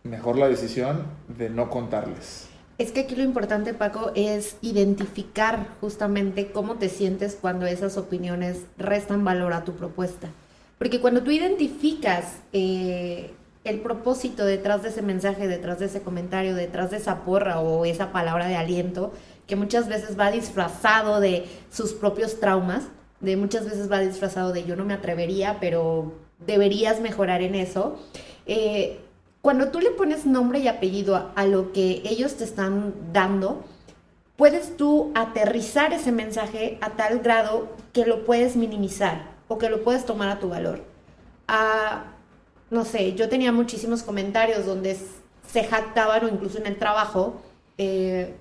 mejor 0.04 0.38
la 0.38 0.48
decisión 0.48 1.08
de 1.36 1.50
no 1.50 1.72
contarles. 1.72 2.48
Es 2.78 2.92
que 2.92 3.02
aquí 3.02 3.16
lo 3.16 3.24
importante, 3.24 3.74
Paco, 3.74 4.12
es 4.14 4.58
identificar 4.62 5.70
justamente 5.82 6.52
cómo 6.52 6.76
te 6.76 6.90
sientes 6.90 7.36
cuando 7.40 7.66
esas 7.66 7.98
opiniones 7.98 8.66
restan 8.78 9.26
valor 9.26 9.52
a 9.54 9.64
tu 9.64 9.74
propuesta. 9.74 10.30
Porque 10.78 11.02
cuando 11.02 11.24
tú 11.24 11.32
identificas 11.32 12.36
eh, 12.54 13.34
el 13.64 13.80
propósito 13.80 14.46
detrás 14.46 14.84
de 14.84 14.90
ese 14.90 15.02
mensaje, 15.02 15.48
detrás 15.48 15.80
de 15.80 15.88
ese 15.88 16.04
comentario, 16.04 16.54
detrás 16.54 16.92
de 16.92 16.98
esa 16.98 17.24
porra 17.24 17.62
o 17.62 17.84
esa 17.86 18.12
palabra 18.12 18.48
de 18.48 18.58
aliento, 18.58 19.12
que 19.48 19.56
muchas 19.56 19.88
veces 19.88 20.20
va 20.20 20.30
disfrazado 20.30 21.20
de 21.20 21.46
sus 21.72 21.94
propios 21.94 22.40
traumas, 22.40 22.84
de 23.20 23.38
muchas 23.38 23.66
veces 23.66 23.92
va 23.92 24.00
disfrazado 24.00 24.52
de 24.54 24.64
yo 24.66 24.76
no 24.76 24.86
me 24.86 24.94
atrevería, 24.94 25.58
pero 25.60 26.14
deberías 26.46 27.00
mejorar 27.00 27.42
en 27.42 27.56
eso. 27.56 28.00
Eh, 28.46 29.00
cuando 29.42 29.70
tú 29.70 29.80
le 29.80 29.92
pones 29.92 30.26
nombre 30.26 30.60
y 30.60 30.68
apellido 30.68 31.32
a, 31.36 31.46
lo 31.46 31.72
que 31.72 32.02
ellos 32.06 32.36
te 32.36 32.44
están 32.44 32.94
dando, 33.14 33.64
puedes 34.36 34.78
tú 34.78 35.12
aterrizar 35.16 35.94
ese 35.94 36.12
mensaje 36.12 36.78
a 36.82 36.92
tal 36.92 37.20
grado 37.20 37.70
que 37.94 38.06
lo 38.06 38.26
puedes 38.26 38.56
minimizar 38.56 39.32
o 39.48 39.58
que 39.58 39.70
lo 39.70 39.84
puedes 39.84 40.06
tomar 40.06 40.30
a 40.30 40.40
tu 40.40 40.50
valor. 40.50 40.84
Ah, 41.48 42.14
no 42.70 42.84
sé, 42.84 43.14
yo 43.14 43.30
tenía 43.30 43.52
muchísimos 43.52 44.04
comentarios 44.04 44.66
donde 44.66 44.98
se 45.48 45.64
jactaban 45.64 46.26
o 46.26 46.28
incluso 46.28 46.58
en 46.58 46.68
el 46.68 46.78
trabajo, 46.78 47.42
eh, 47.78 48.36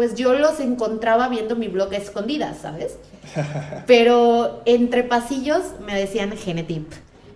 pues 0.00 0.14
yo 0.14 0.32
los 0.32 0.60
encontraba 0.60 1.28
viendo 1.28 1.56
mi 1.56 1.68
blog 1.68 1.92
escondidas, 1.92 2.56
¿sabes? 2.62 2.96
Pero 3.86 4.62
entre 4.64 5.02
pasillos 5.02 5.60
me 5.84 5.94
decían 5.94 6.32
genetip. 6.38 6.90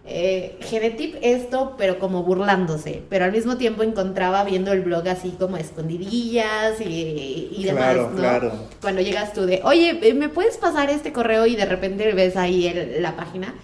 Eh, 0.07 0.57
genetip 0.63 1.15
esto, 1.21 1.75
pero 1.77 1.99
como 1.99 2.23
burlándose, 2.23 3.03
pero 3.11 3.27
al 3.27 3.33
mismo 3.33 3.59
tiempo 3.59 3.83
encontraba 3.83 4.45
viendo 4.45 4.73
el 4.73 4.81
blog 4.81 5.07
así 5.09 5.35
como 5.39 5.59
escondidillas 5.59 6.81
y, 6.81 7.51
y 7.55 7.65
demás, 7.65 7.97
¿no? 7.97 8.17
Claro. 8.17 8.53
Cuando 8.81 9.03
llegas 9.03 9.35
tú 9.35 9.45
de, 9.45 9.61
oye, 9.63 9.99
eh, 10.03 10.15
¿me 10.15 10.31
puedes 10.31 10.57
pasar 10.57 10.89
este 10.89 11.13
correo? 11.13 11.45
Y 11.45 11.57
de 11.57 11.67
repente 11.67 12.15
ves 12.15 12.35
ahí 12.35 12.73
la 12.99 13.15
página. 13.15 13.55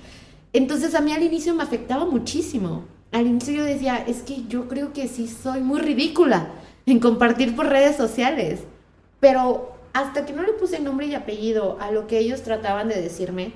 Entonces 0.53 0.95
a 0.95 1.01
mí 1.01 1.15
al 1.15 1.23
inicio 1.23 1.55
me 1.55 1.63
afectaba 1.63 2.05
muchísimo. 2.05 2.85
Al 3.13 3.27
inicio 3.27 3.55
yo 3.55 3.65
decía, 3.65 4.05
es 4.07 4.19
que 4.19 4.45
yo 4.47 4.69
creo 4.69 4.93
que 4.93 5.09
sí 5.09 5.27
soy 5.27 5.63
muy 5.63 5.81
ridícula 5.81 6.49
en 6.85 7.01
compartir 7.01 7.57
por 7.57 7.67
redes 7.67 7.97
sociales. 7.97 8.61
Pero 9.21 9.77
hasta 9.93 10.25
que 10.27 10.33
no 10.33 10.43
le 10.43 10.53
puse 10.53 10.81
nombre 10.81 11.07
y 11.07 11.15
apellido 11.15 11.79
a 11.81 11.91
lo 11.91 12.07
que 12.07 12.19
ellos 12.19 12.43
trataban 12.43 12.89
de 12.89 13.01
decirme, 13.01 13.53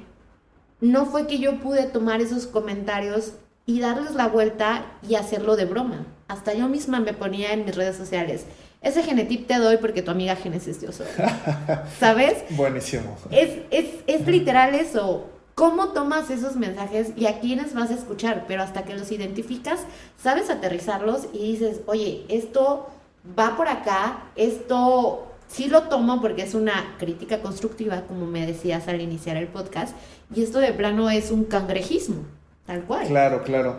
no 0.81 1.07
fue 1.07 1.27
que 1.27 1.39
yo 1.39 1.61
pude 1.61 1.85
tomar 1.85 2.21
esos 2.21 2.47
comentarios 2.47 3.33
y 3.67 3.81
darles 3.81 4.15
la 4.15 4.29
vuelta 4.29 4.85
y 5.09 5.15
hacerlo 5.15 5.57
de 5.57 5.65
broma. 5.65 6.07
Hasta 6.29 6.53
yo 6.55 6.69
misma 6.69 7.01
me 7.01 7.15
ponía 7.15 7.53
en 7.53 7.65
mis 7.65 7.75
redes 7.75 7.97
sociales. 7.97 8.45
Ese 8.83 9.03
genetip 9.03 9.47
te 9.47 9.57
doy 9.57 9.79
porque 9.79 10.03
tu 10.03 10.11
amiga 10.11 10.37
Genesis 10.37 10.81
dio 10.81 10.91
¿Sabes? 11.99 12.45
Buenísimo. 12.51 13.17
Es, 13.31 13.61
es, 13.71 13.87
es 14.07 14.27
literal 14.27 14.75
eso. 14.75 15.31
¿Cómo 15.55 15.91
tomas 15.91 16.29
esos 16.31 16.57
mensajes 16.57 17.13
y 17.17 17.27
a 17.27 17.41
quiénes 17.41 17.73
vas 17.75 17.91
a 17.91 17.95
escuchar? 17.95 18.45
Pero 18.47 18.63
hasta 18.63 18.85
que 18.85 18.95
los 18.95 19.11
identificas, 19.11 19.81
sabes 20.23 20.51
aterrizarlos 20.51 21.29
y 21.33 21.53
dices, 21.53 21.81
oye, 21.87 22.27
esto 22.29 22.91
va 23.39 23.57
por 23.57 23.69
acá, 23.69 24.25
esto 24.37 25.34
sí 25.55 25.69
lo 25.69 25.85
tomo 25.85 26.21
porque 26.21 26.43
es 26.43 26.55
una 26.55 26.97
crítica 26.99 27.41
constructiva, 27.41 28.03
como 28.03 28.27
me 28.27 28.45
decías 28.45 28.89
al 28.89 29.01
iniciar 29.01 29.37
el 29.37 29.47
podcast, 29.47 29.97
y 30.35 30.43
esto 30.43 30.59
de 30.59 30.73
plano 30.73 31.11
es 31.11 31.31
un 31.31 31.45
cangrejismo, 31.45 32.25
tal 32.67 32.83
cual. 32.83 33.07
Claro, 33.07 33.45
claro. 33.45 33.77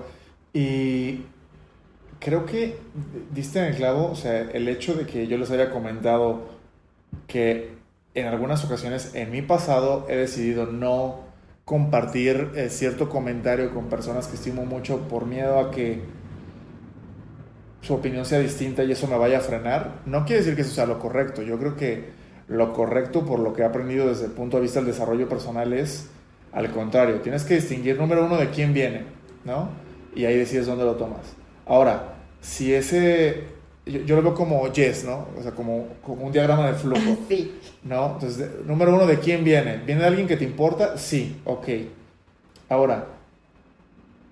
Y 0.53 1.23
creo 2.19 2.45
que 2.45 2.77
diste 3.33 3.59
en 3.59 3.65
el 3.65 3.75
clavo, 3.75 4.09
o 4.09 4.15
sea, 4.15 4.39
el 4.39 4.69
hecho 4.69 4.93
de 4.93 5.05
que 5.05 5.27
yo 5.27 5.37
les 5.37 5.51
haya 5.51 5.69
comentado 5.69 6.47
que 7.27 7.73
en 8.13 8.27
algunas 8.27 8.63
ocasiones 8.63 9.13
en 9.13 9.31
mi 9.31 9.41
pasado 9.41 10.05
he 10.07 10.15
decidido 10.15 10.67
no 10.67 11.25
compartir 11.65 12.51
eh, 12.55 12.69
cierto 12.69 13.09
comentario 13.09 13.73
con 13.73 13.89
personas 13.89 14.27
que 14.27 14.35
estimo 14.35 14.65
mucho 14.65 15.09
por 15.09 15.25
miedo 15.25 15.59
a 15.59 15.71
que 15.71 16.03
su 17.85 17.93
opinión 17.93 18.25
sea 18.25 18.39
distinta 18.39 18.83
y 18.83 18.91
eso 18.91 19.05
me 19.05 19.15
vaya 19.15 19.37
a 19.37 19.41
frenar, 19.41 20.01
no 20.07 20.25
quiere 20.25 20.41
decir 20.41 20.55
que 20.55 20.63
eso 20.63 20.73
sea 20.73 20.87
lo 20.87 20.97
correcto. 20.97 21.43
Yo 21.43 21.59
creo 21.59 21.75
que 21.75 22.05
lo 22.47 22.73
correcto, 22.73 23.23
por 23.25 23.39
lo 23.39 23.53
que 23.53 23.61
he 23.61 23.65
aprendido 23.65 24.07
desde 24.07 24.25
el 24.25 24.31
punto 24.31 24.57
de 24.57 24.63
vista 24.63 24.79
del 24.79 24.87
desarrollo 24.87 25.29
personal, 25.29 25.71
es 25.71 26.07
al 26.51 26.71
contrario. 26.71 27.21
Tienes 27.21 27.43
que 27.43 27.55
distinguir, 27.55 27.99
número 27.99 28.25
uno, 28.25 28.37
de 28.37 28.49
quién 28.49 28.73
viene, 28.73 29.03
¿no? 29.43 29.69
Y 30.15 30.25
ahí 30.25 30.35
decides 30.35 30.65
dónde 30.65 30.83
lo 30.83 30.95
tomas. 30.95 31.35
Ahora, 31.67 32.15
si 32.41 32.73
ese. 32.73 33.53
Yo, 33.85 34.15
lo 34.15 34.23
veo 34.23 34.33
como 34.33 34.67
yes, 34.73 35.03
¿no? 35.05 35.27
O 35.37 35.43
sea, 35.43 35.51
como, 35.51 35.89
como 36.01 36.25
un 36.25 36.31
diagrama 36.31 36.71
de 36.71 36.73
flujo. 36.73 37.17
Sí. 37.29 37.53
¿No? 37.83 38.13
Entonces, 38.13 38.49
número 38.65 38.95
uno, 38.95 39.05
¿de 39.05 39.19
quién 39.19 39.43
viene? 39.43 39.77
¿Viene 39.85 40.01
de 40.01 40.07
alguien 40.07 40.27
que 40.27 40.37
te 40.37 40.43
importa? 40.43 40.97
Sí, 40.97 41.39
ok. 41.45 41.67
Ahora, 42.67 43.05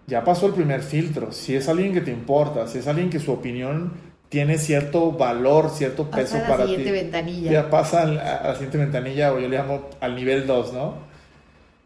ya 0.08 0.24
pasó 0.24 0.48
el 0.48 0.54
primer 0.54 0.82
filtro. 0.84 1.32
Si 1.32 1.56
es 1.56 1.70
alguien 1.70 1.94
que 1.94 2.02
te 2.02 2.12
importa, 2.12 2.68
si 2.68 2.80
es 2.80 2.88
alguien 2.88 3.10
que 3.10 3.20
su 3.20 3.32
opinión 3.32 3.94
tiene 4.30 4.58
cierto 4.58 5.12
valor, 5.12 5.70
cierto 5.70 6.10
peso 6.10 6.40
pasa 6.40 6.56
a 6.56 6.58
la 6.58 6.66
siguiente 6.66 6.92
ventanilla. 6.92 7.52
Ya 7.52 7.70
pasa 7.70 8.02
a 8.02 8.06
la, 8.06 8.54
siguiente 8.54 8.80
ventanilla, 8.80 9.32
o 9.32 9.40
yo 9.40 9.48
le 9.48 9.58
llamo 9.58 9.90
al 10.00 10.16
nivel 10.16 10.48
2, 10.48 10.74
¿no? 10.74 10.96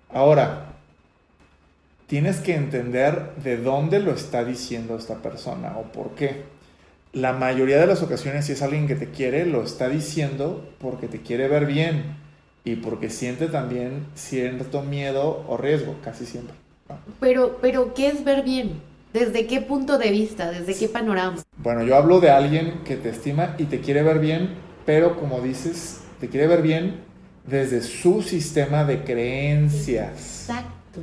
Ahora, 0.09 0.67
tienes 2.07 2.39
que 2.39 2.55
entender 2.55 3.33
de 3.43 3.57
dónde 3.57 3.99
lo 3.99 4.13
está 4.13 4.45
diciendo 4.45 4.95
esta 4.95 5.15
persona 5.15 5.77
o 5.77 5.91
por 5.91 6.15
qué. 6.15 6.43
La 7.13 7.33
mayoría 7.33 7.79
de 7.79 7.87
las 7.87 8.01
ocasiones, 8.01 8.45
si 8.45 8.53
es 8.53 8.61
alguien 8.61 8.87
que 8.87 8.95
te 8.95 9.09
quiere, 9.09 9.45
lo 9.45 9.63
está 9.63 9.89
diciendo 9.89 10.69
porque 10.79 11.07
te 11.07 11.21
quiere 11.21 11.47
ver 11.47 11.65
bien 11.65 12.15
y 12.63 12.77
porque 12.77 13.09
siente 13.09 13.47
también 13.47 14.05
cierto 14.15 14.81
miedo 14.83 15.43
o 15.47 15.57
riesgo, 15.57 15.95
casi 16.03 16.25
siempre. 16.25 16.55
Pero, 17.19 17.57
pero, 17.61 17.93
¿qué 17.93 18.07
es 18.07 18.23
ver 18.23 18.43
bien? 18.43 18.81
¿Desde 19.13 19.47
qué 19.47 19.61
punto 19.61 19.97
de 19.97 20.11
vista? 20.11 20.51
¿Desde 20.51 20.75
qué 20.75 20.87
panorama? 20.87 21.37
Bueno, 21.57 21.83
yo 21.83 21.95
hablo 21.95 22.19
de 22.19 22.29
alguien 22.29 22.81
que 22.85 22.95
te 22.95 23.09
estima 23.09 23.55
y 23.57 23.65
te 23.65 23.79
quiere 23.79 24.03
ver 24.03 24.19
bien, 24.19 24.55
pero 24.85 25.19
como 25.19 25.41
dices, 25.41 26.01
te 26.19 26.29
quiere 26.29 26.47
ver 26.47 26.61
bien 26.61 27.01
desde 27.45 27.81
su 27.81 28.21
sistema 28.21 28.83
de 28.83 29.03
creencias. 29.03 30.11
Exacto. 30.11 31.01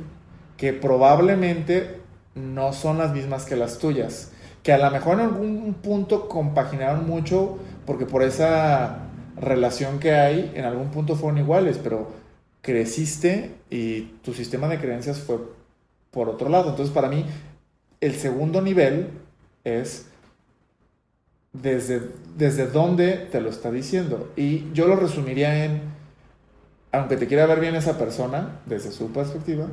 Que 0.57 0.71
probablemente 0.71 1.99
no 2.35 2.73
son 2.73 2.97
las 2.97 3.13
mismas 3.13 3.45
que 3.45 3.55
las 3.55 3.79
tuyas. 3.79 4.31
Que 4.63 4.73
a 4.73 4.77
lo 4.77 4.89
mejor 4.91 5.19
en 5.19 5.25
algún 5.25 5.73
punto 5.75 6.27
compaginaron 6.29 7.05
mucho 7.07 7.57
porque 7.85 8.05
por 8.05 8.23
esa 8.23 8.99
relación 9.35 9.99
que 9.99 10.13
hay, 10.13 10.51
en 10.55 10.65
algún 10.65 10.89
punto 10.89 11.15
fueron 11.15 11.39
iguales, 11.39 11.79
pero 11.83 12.11
creciste 12.61 13.55
y 13.69 14.01
tu 14.23 14.33
sistema 14.33 14.67
de 14.67 14.79
creencias 14.79 15.19
fue 15.19 15.37
por 16.15 16.29
otro 16.29 16.47
lado. 16.47 16.69
Entonces, 16.69 16.95
para 16.95 17.09
mí, 17.09 17.25
el 17.99 18.15
segundo 18.15 18.61
nivel 18.61 19.09
es 19.65 20.07
desde, 21.51 22.09
desde 22.37 22.67
dónde 22.67 23.27
te 23.31 23.41
lo 23.41 23.49
está 23.49 23.69
diciendo. 23.69 24.31
Y 24.37 24.71
yo 24.71 24.87
lo 24.87 24.95
resumiría 24.95 25.65
en, 25.65 25.81
aunque 26.93 27.17
te 27.17 27.27
quiera 27.27 27.45
ver 27.45 27.59
bien 27.59 27.75
esa 27.75 27.97
persona, 27.97 28.61
desde 28.65 28.91
su 28.91 29.11
perspectiva, 29.11 29.67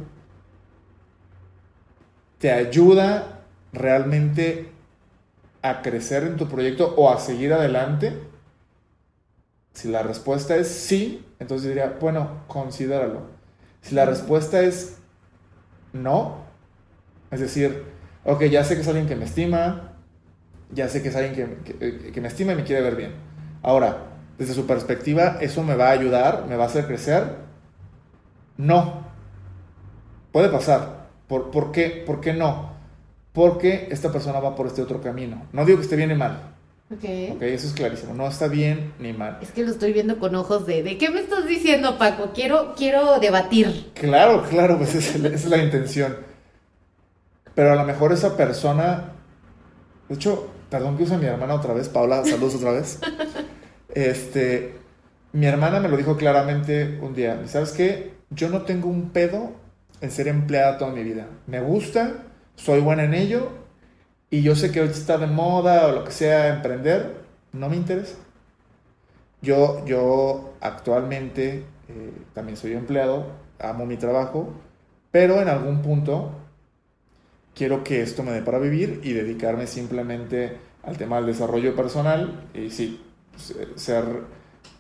te 2.38 2.50
ayuda 2.50 3.44
realmente 3.72 4.72
a 5.62 5.80
crecer 5.80 6.24
en 6.24 6.36
tu 6.36 6.48
proyecto 6.48 6.92
o 6.96 7.08
a 7.08 7.20
seguir 7.20 7.52
adelante. 7.52 8.18
Si 9.74 9.88
la 9.88 10.02
respuesta 10.02 10.56
es 10.56 10.66
sí, 10.66 11.24
entonces 11.38 11.68
diría, 11.68 11.98
bueno, 12.00 12.42
considéralo. 12.48 13.30
Si 13.80 13.94
la 13.94 14.06
respuesta 14.06 14.60
es 14.60 14.98
no. 15.92 16.38
Es 17.30 17.40
decir, 17.40 17.84
ok, 18.24 18.44
ya 18.44 18.64
sé 18.64 18.74
que 18.74 18.82
es 18.82 18.88
alguien 18.88 19.06
que 19.06 19.16
me 19.16 19.24
estima, 19.24 19.92
ya 20.70 20.88
sé 20.88 21.02
que 21.02 21.08
es 21.08 21.16
alguien 21.16 21.62
que, 21.64 22.20
me 22.20 22.28
estima 22.28 22.52
y 22.52 22.56
me 22.56 22.64
quiere 22.64 22.82
ver 22.82 22.96
bien. 22.96 23.12
Ahora, 23.62 24.06
desde 24.38 24.54
su 24.54 24.66
perspectiva, 24.66 25.38
¿eso 25.40 25.62
me 25.62 25.76
va 25.76 25.88
a 25.88 25.92
ayudar? 25.92 26.46
¿Me 26.48 26.56
va 26.56 26.64
a 26.64 26.66
hacer 26.66 26.86
crecer? 26.86 27.36
No. 28.56 29.06
Puede 30.32 30.48
pasar. 30.48 31.08
¿Por, 31.28 31.50
por, 31.50 31.72
qué? 31.72 32.02
¿Por 32.06 32.20
qué 32.20 32.32
no? 32.32 32.72
Porque 33.32 33.88
esta 33.90 34.12
persona 34.12 34.40
va 34.40 34.54
por 34.54 34.66
este 34.66 34.82
otro 34.82 35.00
camino. 35.00 35.46
No 35.52 35.64
digo 35.64 35.78
que 35.78 35.84
esté 35.84 35.96
bien 35.96 36.16
mal. 36.16 36.51
Ok. 36.92 37.36
Ok, 37.36 37.42
eso 37.42 37.66
es 37.68 37.72
clarísimo. 37.72 38.12
No 38.14 38.28
está 38.28 38.48
bien 38.48 38.92
ni 38.98 39.12
mal. 39.12 39.38
Es 39.40 39.50
que 39.50 39.64
lo 39.64 39.70
estoy 39.70 39.92
viendo 39.92 40.18
con 40.18 40.34
ojos 40.34 40.66
de, 40.66 40.82
¿de 40.82 40.98
qué 40.98 41.10
me 41.10 41.20
estás 41.20 41.46
diciendo, 41.46 41.96
Paco? 41.98 42.32
Quiero, 42.34 42.74
quiero 42.76 43.18
debatir. 43.18 43.92
Claro, 43.94 44.42
claro, 44.48 44.76
pues 44.76 44.94
esa 44.94 45.16
es, 45.16 45.24
esa 45.24 45.28
es 45.34 45.44
la 45.46 45.58
intención. 45.58 46.16
Pero 47.54 47.72
a 47.72 47.76
lo 47.76 47.84
mejor 47.84 48.12
esa 48.12 48.36
persona. 48.36 49.12
De 50.08 50.16
hecho, 50.16 50.50
perdón 50.68 50.96
que 50.96 51.04
use 51.04 51.14
a 51.14 51.18
mi 51.18 51.26
hermana 51.26 51.54
otra 51.54 51.72
vez. 51.72 51.88
Paula, 51.88 52.24
saludos 52.24 52.56
otra 52.56 52.72
vez. 52.72 52.98
Este. 53.94 54.74
Mi 55.32 55.46
hermana 55.46 55.80
me 55.80 55.88
lo 55.88 55.96
dijo 55.96 56.16
claramente 56.16 56.98
un 57.00 57.14
día. 57.14 57.40
¿Sabes 57.46 57.72
qué? 57.72 58.14
Yo 58.30 58.48
no 58.50 58.62
tengo 58.62 58.88
un 58.88 59.10
pedo 59.10 59.52
en 60.00 60.10
ser 60.10 60.28
empleada 60.28 60.78
toda 60.78 60.92
mi 60.92 61.02
vida. 61.02 61.26
Me 61.46 61.60
gusta, 61.60 62.24
soy 62.56 62.80
buena 62.80 63.04
en 63.04 63.14
ello. 63.14 63.61
Y 64.32 64.42
yo 64.42 64.56
sé 64.56 64.72
que 64.72 64.80
ahorita 64.80 64.98
está 64.98 65.16
de 65.18 65.28
moda 65.28 65.86
o 65.86 65.92
lo 65.92 66.04
que 66.04 66.10
sea 66.10 66.48
emprender. 66.56 67.22
No 67.52 67.68
me 67.68 67.76
interesa. 67.76 68.16
Yo, 69.40 69.84
yo 69.86 70.54
actualmente 70.60 71.64
eh, 71.88 72.12
también 72.32 72.56
soy 72.56 72.72
empleado, 72.74 73.26
amo 73.58 73.86
mi 73.86 73.96
trabajo, 73.96 74.50
pero 75.10 75.40
en 75.42 75.48
algún 75.48 75.82
punto 75.82 76.30
quiero 77.54 77.84
que 77.84 78.02
esto 78.02 78.22
me 78.22 78.32
dé 78.32 78.42
para 78.42 78.58
vivir 78.58 79.00
y 79.02 79.12
dedicarme 79.12 79.66
simplemente 79.66 80.58
al 80.82 80.96
tema 80.96 81.16
del 81.16 81.26
desarrollo 81.26 81.74
personal 81.76 82.48
y 82.54 82.70
sí, 82.70 83.02
se- 83.36 83.78
ser 83.78 84.04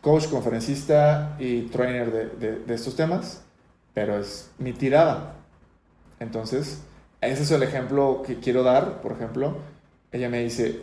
coach, 0.00 0.28
conferencista 0.28 1.36
y 1.38 1.62
trainer 1.62 2.10
de- 2.38 2.58
de 2.60 2.74
estos 2.74 2.96
temas, 2.96 3.42
pero 3.94 4.18
es 4.18 4.50
mi 4.58 4.72
tirada. 4.72 5.34
Entonces, 6.20 6.82
ese 7.28 7.42
es 7.44 7.50
el 7.50 7.62
ejemplo 7.62 8.22
que 8.26 8.38
quiero 8.40 8.62
dar, 8.62 9.00
por 9.00 9.12
ejemplo. 9.12 9.56
Ella 10.10 10.28
me 10.28 10.42
dice, 10.42 10.80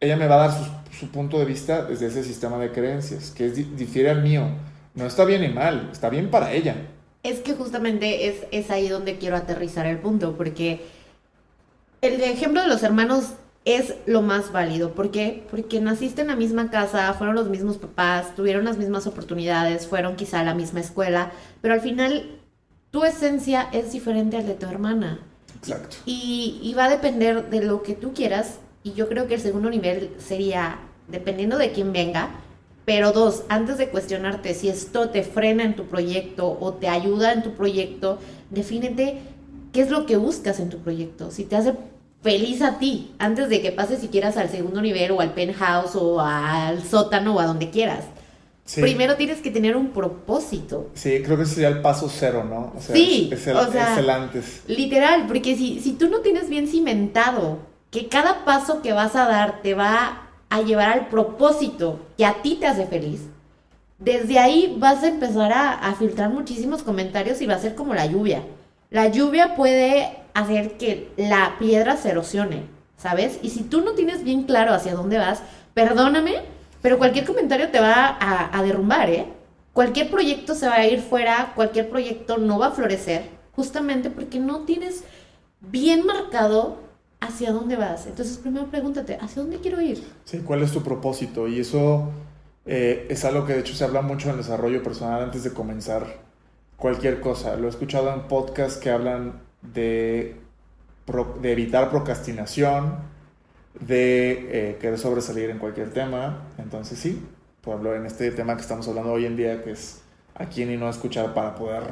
ella 0.00 0.16
me 0.16 0.26
va 0.26 0.36
a 0.44 0.48
dar 0.48 0.58
su, 0.92 1.08
punto 1.08 1.38
de 1.38 1.44
vista 1.44 1.84
desde 1.84 2.06
ese 2.06 2.24
sistema 2.24 2.58
de 2.58 2.72
creencias, 2.72 3.30
que 3.30 3.46
es, 3.46 3.56
di- 3.56 3.64
difiere 3.76 4.10
al 4.10 4.22
mío. 4.22 4.48
No 4.94 5.06
está 5.06 5.24
bien 5.24 5.42
ni 5.42 5.48
mal, 5.48 5.88
está 5.92 6.10
bien 6.10 6.30
para 6.30 6.52
ella. 6.52 6.76
Es 7.22 7.40
que 7.40 7.54
justamente 7.54 8.28
es, 8.28 8.46
es 8.52 8.70
ahí 8.70 8.88
donde 8.88 9.18
quiero 9.18 9.36
aterrizar 9.36 9.86
el 9.86 9.98
punto, 9.98 10.36
porque 10.36 10.80
el 12.02 12.20
ejemplo 12.20 12.60
de 12.62 12.68
los 12.68 12.82
hermanos 12.82 13.34
es 13.64 13.94
lo 14.06 14.22
más 14.22 14.52
válido. 14.52 14.92
¿Por 14.94 15.10
qué? 15.10 15.44
Porque 15.50 15.80
naciste 15.80 16.22
en 16.22 16.28
la 16.28 16.36
misma 16.36 16.70
casa, 16.70 17.12
fueron 17.14 17.34
los 17.34 17.48
mismos 17.48 17.78
papás, 17.78 18.34
tuvieron 18.36 18.64
las 18.64 18.78
mismas 18.78 19.06
oportunidades, 19.06 19.86
fueron 19.86 20.16
quizá 20.16 20.40
a 20.40 20.44
la 20.44 20.54
misma 20.54 20.80
escuela, 20.80 21.32
pero 21.60 21.74
al 21.74 21.80
final 21.80 22.38
tu 22.90 23.04
esencia 23.04 23.68
es 23.72 23.92
diferente 23.92 24.36
al 24.36 24.46
de 24.46 24.54
tu 24.54 24.66
hermana. 24.66 25.20
Exacto. 25.72 25.96
Y, 26.06 26.60
y 26.62 26.74
va 26.74 26.86
a 26.86 26.90
depender 26.90 27.48
de 27.50 27.62
lo 27.62 27.82
que 27.82 27.94
tú 27.94 28.12
quieras. 28.12 28.58
Y 28.82 28.92
yo 28.92 29.08
creo 29.08 29.26
que 29.26 29.34
el 29.34 29.40
segundo 29.40 29.68
nivel 29.68 30.10
sería, 30.18 30.78
dependiendo 31.08 31.58
de 31.58 31.72
quién 31.72 31.92
venga, 31.92 32.30
pero 32.84 33.10
dos, 33.10 33.42
antes 33.48 33.78
de 33.78 33.88
cuestionarte 33.88 34.54
si 34.54 34.68
esto 34.68 35.10
te 35.10 35.24
frena 35.24 35.64
en 35.64 35.74
tu 35.74 35.86
proyecto 35.86 36.56
o 36.60 36.74
te 36.74 36.88
ayuda 36.88 37.32
en 37.32 37.42
tu 37.42 37.50
proyecto, 37.54 38.18
defínete 38.50 39.18
qué 39.72 39.82
es 39.82 39.90
lo 39.90 40.06
que 40.06 40.16
buscas 40.16 40.60
en 40.60 40.70
tu 40.70 40.78
proyecto. 40.78 41.32
Si 41.32 41.44
te 41.44 41.56
hace 41.56 41.74
feliz 42.22 42.62
a 42.62 42.78
ti, 42.78 43.12
antes 43.18 43.48
de 43.48 43.60
que 43.60 43.72
pases 43.72 44.00
si 44.00 44.08
quieras 44.08 44.36
al 44.36 44.50
segundo 44.50 44.80
nivel 44.80 45.10
o 45.10 45.20
al 45.20 45.34
penthouse 45.34 45.96
o 45.96 46.20
al 46.20 46.82
sótano 46.84 47.34
o 47.34 47.40
a 47.40 47.46
donde 47.46 47.70
quieras. 47.70 48.04
Sí. 48.66 48.80
Primero 48.82 49.16
tienes 49.16 49.38
que 49.40 49.50
tener 49.50 49.76
un 49.76 49.90
propósito. 49.90 50.90
Sí, 50.94 51.22
creo 51.24 51.36
que 51.36 51.44
ese 51.44 51.54
sería 51.54 51.68
el 51.68 51.80
paso 51.82 52.10
cero, 52.12 52.44
¿no? 52.44 52.72
O 52.76 52.80
sea, 52.80 52.94
Sí, 52.96 53.30
es, 53.32 53.46
el, 53.46 53.56
o 53.56 53.70
sea- 53.72 53.92
es 53.94 53.98
el 54.00 54.10
antes. 54.10 54.62
Literal, 54.66 55.26
porque 55.28 55.56
si, 55.56 55.80
si 55.80 55.92
tú 55.92 56.08
no 56.08 56.18
tienes 56.18 56.48
bien 56.50 56.66
cimentado 56.68 57.58
que 57.90 58.08
cada 58.08 58.44
paso 58.44 58.82
que 58.82 58.92
vas 58.92 59.14
a 59.16 59.26
dar 59.28 59.62
te 59.62 59.74
va 59.74 60.22
a 60.50 60.60
llevar 60.62 60.90
al 60.90 61.08
propósito 61.08 62.00
que 62.18 62.26
a 62.26 62.42
ti 62.42 62.56
te 62.60 62.66
hace 62.66 62.86
feliz, 62.86 63.20
desde 63.98 64.38
ahí 64.40 64.76
vas 64.78 65.02
a 65.04 65.08
empezar 65.08 65.52
a, 65.52 65.72
a 65.72 65.94
filtrar 65.94 66.30
muchísimos 66.30 66.82
comentarios 66.82 67.40
y 67.40 67.46
va 67.46 67.54
a 67.54 67.58
ser 67.60 67.74
como 67.76 67.94
la 67.94 68.06
lluvia. 68.06 68.42
La 68.90 69.08
lluvia 69.08 69.54
puede 69.54 70.18
hacer 70.34 70.72
que 70.76 71.08
la 71.16 71.54
piedra 71.58 71.96
se 71.96 72.10
erosione, 72.10 72.64
¿sabes? 72.98 73.38
Y 73.42 73.50
si 73.50 73.62
tú 73.62 73.80
no 73.80 73.92
tienes 73.92 74.22
bien 74.24 74.42
claro 74.42 74.74
hacia 74.74 74.94
dónde 74.94 75.18
vas, 75.18 75.40
perdóname, 75.72 76.34
pero 76.86 76.98
cualquier 76.98 77.24
comentario 77.24 77.68
te 77.68 77.80
va 77.80 78.16
a, 78.20 78.62
derrumbar, 78.62 79.10
¿eh? 79.10 79.26
Cualquier 79.72 80.08
proyecto 80.08 80.54
se 80.54 80.68
va 80.68 80.74
a 80.74 80.86
ir 80.86 81.00
fuera, 81.00 81.50
cualquier 81.56 81.90
proyecto 81.90 82.38
no 82.38 82.60
va 82.60 82.68
a 82.68 82.70
florecer, 82.70 83.28
justamente 83.56 84.08
porque 84.08 84.38
no 84.38 84.60
tienes 84.60 85.02
bien 85.60 86.06
marcado 86.06 86.76
hacia 87.18 87.50
dónde 87.50 87.74
vas. 87.74 88.06
Entonces, 88.06 88.38
primero 88.38 88.66
pregúntate, 88.66 89.18
¿hacia 89.20 89.42
dónde 89.42 89.58
quiero 89.58 89.80
ir? 89.80 90.00
Sí, 90.26 90.42
¿cuál 90.44 90.62
es 90.62 90.70
tu 90.70 90.84
propósito? 90.84 91.48
Y 91.48 91.58
eso 91.58 92.08
eh, 92.66 93.08
es 93.10 93.24
algo 93.24 93.44
que 93.46 93.54
de 93.54 93.60
hecho 93.62 93.74
se 93.74 93.82
habla 93.82 94.02
mucho 94.02 94.30
en 94.30 94.36
desarrollo 94.36 94.80
personal 94.84 95.24
antes 95.24 95.42
de 95.42 95.52
comenzar 95.52 96.06
cualquier 96.76 97.18
cosa. 97.18 97.56
Lo 97.56 97.66
he 97.66 97.70
escuchado 97.70 98.14
en 98.14 98.28
podcasts 98.28 98.78
que 98.78 98.90
hablan 98.90 99.40
de 99.60 100.36
evitar 101.42 101.90
procrastinación, 101.90 103.15
de 103.80 104.70
eh, 104.72 104.78
querer 104.80 104.98
sobresalir 104.98 105.50
en 105.50 105.58
cualquier 105.58 105.92
tema. 105.92 106.48
Entonces 106.58 106.98
sí, 106.98 107.22
por 107.62 107.74
ejemplo, 107.74 107.94
en 107.94 108.06
este 108.06 108.30
tema 108.32 108.56
que 108.56 108.62
estamos 108.62 108.88
hablando 108.88 109.12
hoy 109.12 109.26
en 109.26 109.36
día, 109.36 109.62
que 109.62 109.72
es 109.72 110.02
a 110.34 110.46
quién 110.46 110.70
y 110.70 110.76
no 110.76 110.88
escuchar 110.90 111.34
para 111.34 111.54
poder 111.54 111.82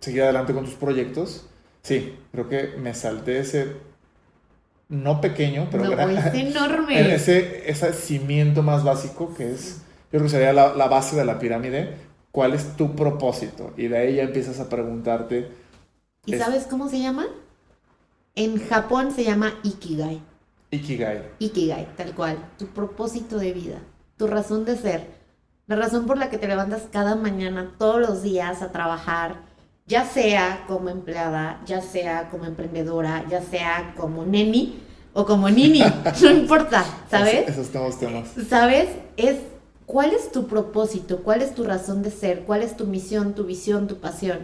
seguir 0.00 0.22
adelante 0.22 0.52
con 0.54 0.64
tus 0.64 0.74
proyectos. 0.74 1.46
Sí, 1.82 2.16
creo 2.32 2.48
que 2.48 2.74
me 2.78 2.94
salté 2.94 3.40
ese 3.40 3.76
no 4.88 5.20
pequeño, 5.20 5.68
pero 5.70 5.84
no, 5.84 5.90
gran- 5.90 6.10
es 6.10 6.24
en 6.34 6.46
enorme. 6.48 7.14
ese, 7.14 7.70
ese 7.70 7.92
cimiento 7.92 8.62
más 8.62 8.84
básico 8.84 9.34
que 9.34 9.52
es, 9.52 9.78
yo 10.12 10.18
creo 10.18 10.22
que 10.24 10.28
sería 10.28 10.52
la, 10.52 10.74
la 10.74 10.86
base 10.88 11.16
de 11.16 11.24
la 11.24 11.38
pirámide, 11.38 11.94
¿cuál 12.30 12.54
es 12.54 12.76
tu 12.76 12.94
propósito? 12.94 13.72
Y 13.76 13.88
de 13.88 13.98
ahí 13.98 14.14
ya 14.16 14.22
empiezas 14.24 14.60
a 14.60 14.68
preguntarte, 14.68 15.48
¿Y 16.26 16.34
es- 16.34 16.38
sabes 16.38 16.66
cómo 16.66 16.88
se 16.88 17.00
llama? 17.00 17.26
En 18.36 18.58
Japón 18.68 19.10
se 19.12 19.24
llama 19.24 19.54
Ikigai. 19.64 20.22
Ikigai. 20.74 21.22
Ikigai, 21.38 21.86
tal 21.96 22.14
cual. 22.14 22.36
Tu 22.58 22.66
propósito 22.66 23.38
de 23.38 23.52
vida, 23.52 23.78
tu 24.16 24.26
razón 24.26 24.64
de 24.64 24.76
ser, 24.76 25.06
la 25.66 25.76
razón 25.76 26.06
por 26.06 26.18
la 26.18 26.28
que 26.30 26.38
te 26.38 26.46
levantas 26.48 26.82
cada 26.92 27.14
mañana, 27.16 27.72
todos 27.78 28.00
los 28.00 28.22
días 28.22 28.60
a 28.62 28.70
trabajar, 28.72 29.42
ya 29.86 30.04
sea 30.04 30.64
como 30.66 30.88
empleada, 30.90 31.60
ya 31.66 31.80
sea 31.80 32.28
como 32.30 32.44
emprendedora, 32.46 33.24
ya 33.30 33.40
sea 33.42 33.94
como 33.96 34.24
neni 34.24 34.80
o 35.12 35.24
como 35.26 35.48
nini, 35.48 35.80
no 36.22 36.30
importa, 36.30 36.84
¿sabes? 37.10 37.48
Es- 37.48 37.50
esos 37.58 37.72
nuevos 37.74 37.98
temas. 37.98 38.28
¿Sabes? 38.48 38.88
Es 39.16 39.38
cuál 39.86 40.12
es 40.12 40.32
tu 40.32 40.46
propósito, 40.46 41.22
cuál 41.22 41.40
es 41.42 41.54
tu 41.54 41.64
razón 41.64 42.02
de 42.02 42.10
ser, 42.10 42.40
cuál 42.40 42.62
es 42.62 42.76
tu 42.76 42.86
misión, 42.86 43.34
tu 43.34 43.44
visión, 43.44 43.86
tu 43.86 43.98
pasión. 44.00 44.38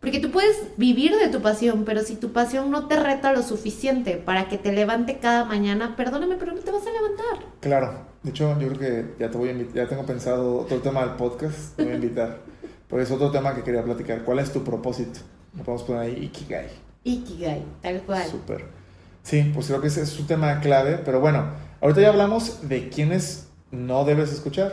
Porque 0.00 0.20
tú 0.20 0.30
puedes 0.30 0.56
vivir 0.76 1.16
de 1.16 1.28
tu 1.28 1.42
pasión, 1.42 1.84
pero 1.84 2.02
si 2.02 2.14
tu 2.14 2.32
pasión 2.32 2.70
no 2.70 2.86
te 2.86 2.96
reta 2.96 3.32
lo 3.32 3.42
suficiente 3.42 4.16
para 4.16 4.48
que 4.48 4.56
te 4.56 4.72
levante 4.72 5.18
cada 5.18 5.44
mañana, 5.44 5.96
perdóname, 5.96 6.36
pero 6.36 6.52
no 6.52 6.60
te 6.60 6.70
vas 6.70 6.86
a 6.86 6.90
levantar. 6.92 7.46
Claro, 7.60 8.06
de 8.22 8.30
hecho 8.30 8.58
yo 8.60 8.68
creo 8.68 8.78
que 8.78 9.14
ya 9.18 9.30
te 9.30 9.36
voy 9.36 9.48
a 9.48 9.52
invitar, 9.52 9.74
ya 9.74 9.88
tengo 9.88 10.06
pensado 10.06 10.58
otro 10.58 10.78
tema 10.78 11.00
del 11.00 11.16
podcast, 11.16 11.74
te 11.76 11.82
voy 11.82 11.92
a 11.92 11.96
invitar, 11.96 12.38
porque 12.88 13.02
es 13.02 13.10
otro 13.10 13.32
tema 13.32 13.54
que 13.56 13.64
quería 13.64 13.82
platicar. 13.82 14.22
¿Cuál 14.22 14.38
es 14.38 14.52
tu 14.52 14.62
propósito? 14.62 15.20
Lo 15.56 15.64
podemos 15.64 15.82
poner 15.82 16.02
ahí, 16.02 16.24
Ikigai. 16.24 16.68
Ikigai, 17.02 17.64
tal 17.82 18.02
cual. 18.02 18.24
Súper. 18.24 18.66
Sí, 19.24 19.50
pues 19.52 19.66
creo 19.66 19.80
que 19.80 19.88
ese 19.88 20.02
es 20.02 20.18
un 20.20 20.28
tema 20.28 20.60
clave, 20.60 21.00
pero 21.04 21.20
bueno, 21.20 21.44
ahorita 21.80 22.00
ya 22.00 22.08
hablamos 22.10 22.68
de 22.68 22.88
quiénes 22.88 23.48
no 23.72 24.04
debes 24.04 24.32
escuchar, 24.32 24.72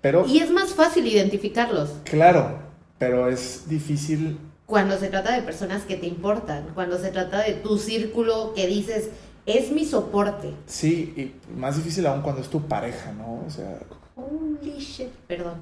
pero 0.00 0.26
Y 0.26 0.38
es 0.38 0.50
más 0.50 0.70
fácil 0.70 1.06
identificarlos 1.06 1.90
claro, 2.04 2.58
pero 3.02 3.28
es 3.28 3.68
difícil 3.68 4.38
cuando 4.64 4.96
se 4.96 5.08
trata 5.08 5.34
de 5.34 5.42
personas 5.42 5.82
que 5.82 5.96
te 5.96 6.06
importan, 6.06 6.68
cuando 6.72 6.98
se 6.98 7.10
trata 7.10 7.42
de 7.42 7.54
tu 7.54 7.76
círculo 7.76 8.52
que 8.54 8.68
dices, 8.68 9.10
es 9.44 9.72
mi 9.72 9.84
soporte. 9.84 10.54
Sí, 10.66 11.12
y 11.16 11.52
más 11.58 11.74
difícil 11.74 12.06
aún 12.06 12.22
cuando 12.22 12.42
es 12.42 12.48
tu 12.48 12.62
pareja, 12.68 13.10
¿no? 13.10 13.42
O 13.44 13.50
sea, 13.50 13.80
Holy 14.14 14.78
shit, 14.78 15.08
perdón. 15.26 15.54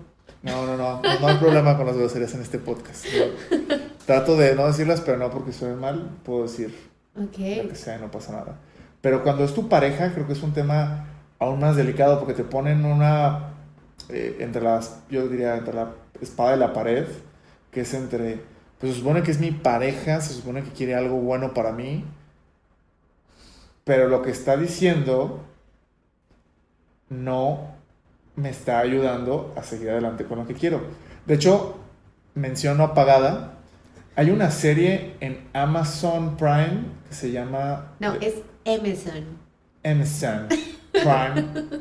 no, 0.42 0.66
no, 0.66 0.76
no, 0.76 1.00
no, 1.00 1.18
no 1.18 1.26
hay 1.26 1.36
problema 1.38 1.78
con 1.78 1.86
las 1.86 1.96
groserías 1.96 2.34
en 2.34 2.42
este 2.42 2.58
podcast. 2.58 3.06
Yo 3.06 3.24
trato 4.06 4.36
de 4.36 4.54
no 4.54 4.66
decirlas, 4.66 5.00
pero 5.00 5.16
no 5.16 5.30
porque 5.30 5.54
suene 5.54 5.76
mal, 5.76 6.10
puedo 6.22 6.42
decir 6.42 6.76
lo 7.14 7.30
que 7.30 7.74
sea 7.74 7.96
y 7.96 8.02
no 8.02 8.10
pasa 8.10 8.32
nada. 8.32 8.58
Pero 9.00 9.22
cuando 9.22 9.44
es 9.44 9.54
tu 9.54 9.66
pareja, 9.66 10.12
creo 10.12 10.26
que 10.26 10.34
es 10.34 10.42
un 10.42 10.52
tema 10.52 11.06
aún 11.38 11.58
más 11.58 11.74
delicado 11.74 12.18
porque 12.18 12.34
te 12.34 12.44
ponen 12.44 12.84
una, 12.84 13.54
eh, 14.10 14.36
entre 14.40 14.60
las, 14.60 14.98
yo 15.08 15.26
diría, 15.26 15.56
entre 15.56 15.72
la 15.72 15.92
espada 16.20 16.54
y 16.54 16.58
la 16.58 16.74
pared, 16.74 17.06
que 17.70 17.82
es 17.82 17.94
entre, 17.94 18.40
pues 18.78 18.92
se 18.92 18.98
supone 18.98 19.22
que 19.22 19.30
es 19.30 19.40
mi 19.40 19.50
pareja, 19.50 20.20
se 20.20 20.34
supone 20.34 20.62
que 20.62 20.70
quiere 20.70 20.94
algo 20.94 21.16
bueno 21.16 21.54
para 21.54 21.72
mí, 21.72 22.04
pero 23.84 24.08
lo 24.08 24.22
que 24.22 24.30
está 24.30 24.56
diciendo 24.56 25.40
no 27.08 27.74
me 28.36 28.50
está 28.50 28.78
ayudando 28.78 29.52
a 29.56 29.62
seguir 29.62 29.90
adelante 29.90 30.24
con 30.24 30.38
lo 30.38 30.46
que 30.46 30.54
quiero. 30.54 30.80
De 31.26 31.34
hecho, 31.34 31.78
menciono 32.34 32.84
apagada 32.84 33.58
Hay 34.16 34.30
una 34.30 34.50
serie 34.50 35.16
en 35.20 35.48
Amazon 35.52 36.36
Prime 36.36 36.84
que 37.08 37.14
se 37.14 37.30
llama... 37.30 37.92
No, 38.00 38.14
es 38.14 38.34
Amazon. 38.66 39.24
Amazon 39.84 40.48
Prime. 40.92 41.80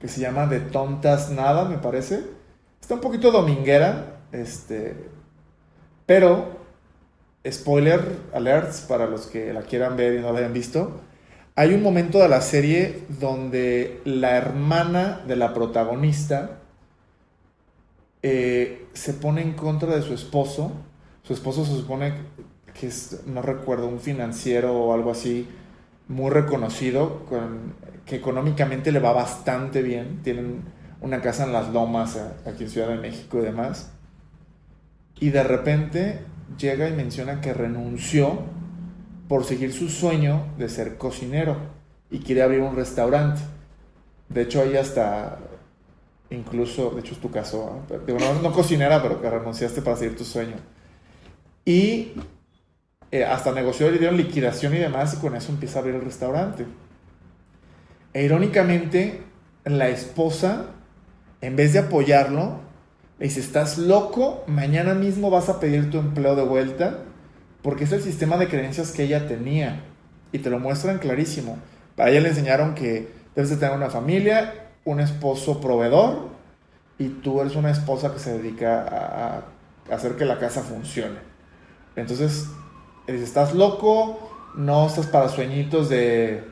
que 0.00 0.08
se 0.08 0.20
llama 0.20 0.46
De 0.46 0.60
Tontas 0.60 1.30
Nada, 1.30 1.64
me 1.64 1.78
parece. 1.78 2.24
Está 2.80 2.94
un 2.94 3.00
poquito 3.00 3.30
dominguera, 3.30 4.15
este... 4.32 5.10
Pero, 6.06 6.58
spoiler 7.50 8.00
alerts 8.32 8.80
para 8.82 9.06
los 9.06 9.26
que 9.26 9.52
la 9.52 9.62
quieran 9.62 9.96
ver 9.96 10.14
y 10.14 10.20
no 10.20 10.32
la 10.32 10.38
hayan 10.38 10.52
visto. 10.52 11.00
Hay 11.54 11.72
un 11.72 11.82
momento 11.82 12.18
de 12.18 12.28
la 12.28 12.42
serie 12.42 13.04
donde 13.08 14.00
la 14.04 14.36
hermana 14.36 15.22
de 15.26 15.36
la 15.36 15.54
protagonista 15.54 16.58
eh, 18.22 18.86
se 18.92 19.14
pone 19.14 19.40
en 19.40 19.54
contra 19.54 19.96
de 19.96 20.02
su 20.02 20.12
esposo. 20.12 20.72
Su 21.22 21.32
esposo 21.32 21.64
se 21.64 21.72
supone 21.72 22.14
que 22.78 22.88
es, 22.88 23.22
no 23.26 23.40
recuerdo, 23.40 23.88
un 23.88 24.00
financiero 24.00 24.74
o 24.74 24.92
algo 24.92 25.10
así, 25.10 25.48
muy 26.08 26.30
reconocido, 26.30 27.22
que 28.04 28.16
económicamente 28.16 28.92
le 28.92 29.00
va 29.00 29.12
bastante 29.12 29.82
bien. 29.82 30.20
Tienen 30.22 30.62
una 31.00 31.22
casa 31.22 31.44
en 31.44 31.52
las 31.52 31.72
lomas 31.72 32.18
aquí 32.44 32.64
en 32.64 32.70
Ciudad 32.70 32.88
de 32.88 32.96
México 32.96 33.38
y 33.38 33.42
demás. 33.42 33.92
Y 35.18 35.30
de 35.30 35.42
repente 35.42 36.20
llega 36.58 36.88
y 36.88 36.92
menciona 36.92 37.40
que 37.40 37.54
renunció 37.54 38.40
por 39.28 39.44
seguir 39.44 39.72
su 39.72 39.88
sueño 39.88 40.46
de 40.58 40.68
ser 40.68 40.98
cocinero 40.98 41.56
y 42.10 42.20
quiere 42.20 42.42
abrir 42.42 42.60
un 42.60 42.76
restaurante. 42.76 43.40
De 44.28 44.42
hecho, 44.42 44.62
ahí 44.62 44.76
hasta 44.76 45.38
incluso, 46.30 46.90
de 46.90 47.00
hecho 47.00 47.14
es 47.14 47.20
tu 47.20 47.30
caso, 47.30 47.82
no, 48.42 48.52
cocinera, 48.52 49.02
pero 49.02 49.20
que 49.20 49.30
renunciaste 49.30 49.82
para 49.82 49.96
seguir 49.96 50.16
tu 50.16 50.24
sueño. 50.24 50.56
Y 51.64 52.12
eh, 53.10 53.24
hasta 53.24 53.52
negoció, 53.52 53.90
le 53.90 53.98
dieron 53.98 54.16
liquidación 54.16 54.74
y 54.74 54.78
demás, 54.78 55.14
y 55.14 55.16
con 55.18 55.36
eso 55.36 55.52
empieza 55.52 55.78
a 55.78 55.82
abrir 55.82 55.96
el 55.96 56.02
restaurante. 56.02 56.66
E 58.12 58.24
irónicamente, 58.24 59.22
la 59.64 59.88
esposa, 59.88 60.66
en 61.40 61.56
vez 61.56 61.72
de 61.72 61.80
apoyarlo, 61.80 62.60
le 63.18 63.26
dice, 63.26 63.40
estás 63.40 63.78
loco, 63.78 64.44
mañana 64.46 64.94
mismo 64.94 65.30
vas 65.30 65.48
a 65.48 65.58
pedir 65.60 65.90
tu 65.90 65.98
empleo 65.98 66.36
de 66.36 66.44
vuelta, 66.44 66.98
porque 67.62 67.84
es 67.84 67.92
el 67.92 68.02
sistema 68.02 68.36
de 68.36 68.48
creencias 68.48 68.92
que 68.92 69.04
ella 69.04 69.26
tenía. 69.26 69.82
Y 70.32 70.38
te 70.38 70.50
lo 70.50 70.58
muestran 70.58 70.98
clarísimo. 70.98 71.58
Para 71.94 72.10
ella 72.10 72.20
le 72.20 72.28
enseñaron 72.28 72.74
que 72.74 73.08
debes 73.34 73.50
de 73.50 73.56
tener 73.56 73.74
una 73.74 73.90
familia 73.90 74.66
un 74.86 75.00
esposo 75.00 75.60
proveedor 75.60 76.28
y 76.96 77.08
tú 77.08 77.40
eres 77.42 77.56
una 77.56 77.70
esposa 77.70 78.12
que 78.14 78.18
se 78.18 78.38
dedica 78.38 78.86
a, 78.88 79.94
hacer 79.94 80.16
que 80.16 80.24
la 80.24 80.38
casa 80.38 80.62
funcione. 80.62 81.18
Entonces, 81.96 82.48
estás 83.06 83.54
loco, 83.54 84.18
no 84.56 84.86
estás 84.86 85.06
para 85.06 85.28
sueñitos 85.28 85.88
de, 85.88 86.44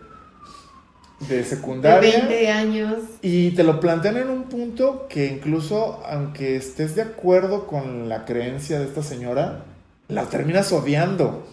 de 1.29 1.45
secundaria. 1.45 2.11
De 2.11 2.19
20 2.19 2.51
años. 2.51 2.99
Y 3.23 3.51
te 3.53 3.65
lo 3.65 3.81
plantean 3.81 4.17
en 4.17 4.31
un 4.31 4.45
punto 4.45 5.07
que 5.09 5.27
incluso, 5.27 6.03
aunque 6.07 6.57
estés 6.57 6.95
de 6.95 7.03
acuerdo 7.03 7.67
con 7.67 8.09
la 8.09 8.25
creencia 8.25 8.79
de 8.79 8.87
esta 8.87 9.03
señora, 9.03 9.65
la 10.09 10.25
terminas 10.25 10.73
odiando. 10.73 11.47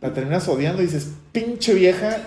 La 0.00 0.12
terminas 0.12 0.48
odiando 0.48 0.82
y 0.82 0.86
dices, 0.86 1.10
pinche 1.32 1.74
vieja, 1.74 2.18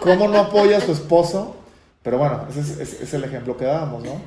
¿cómo 0.00 0.28
no 0.28 0.38
apoya 0.38 0.78
a 0.78 0.80
su 0.80 0.92
esposo? 0.92 1.56
Pero 2.02 2.18
bueno, 2.18 2.46
ese 2.48 2.82
es, 2.82 3.14
el 3.14 3.24
ejemplo 3.24 3.56
que 3.56 3.66
dábamos, 3.66 4.02
¿no? 4.02 4.20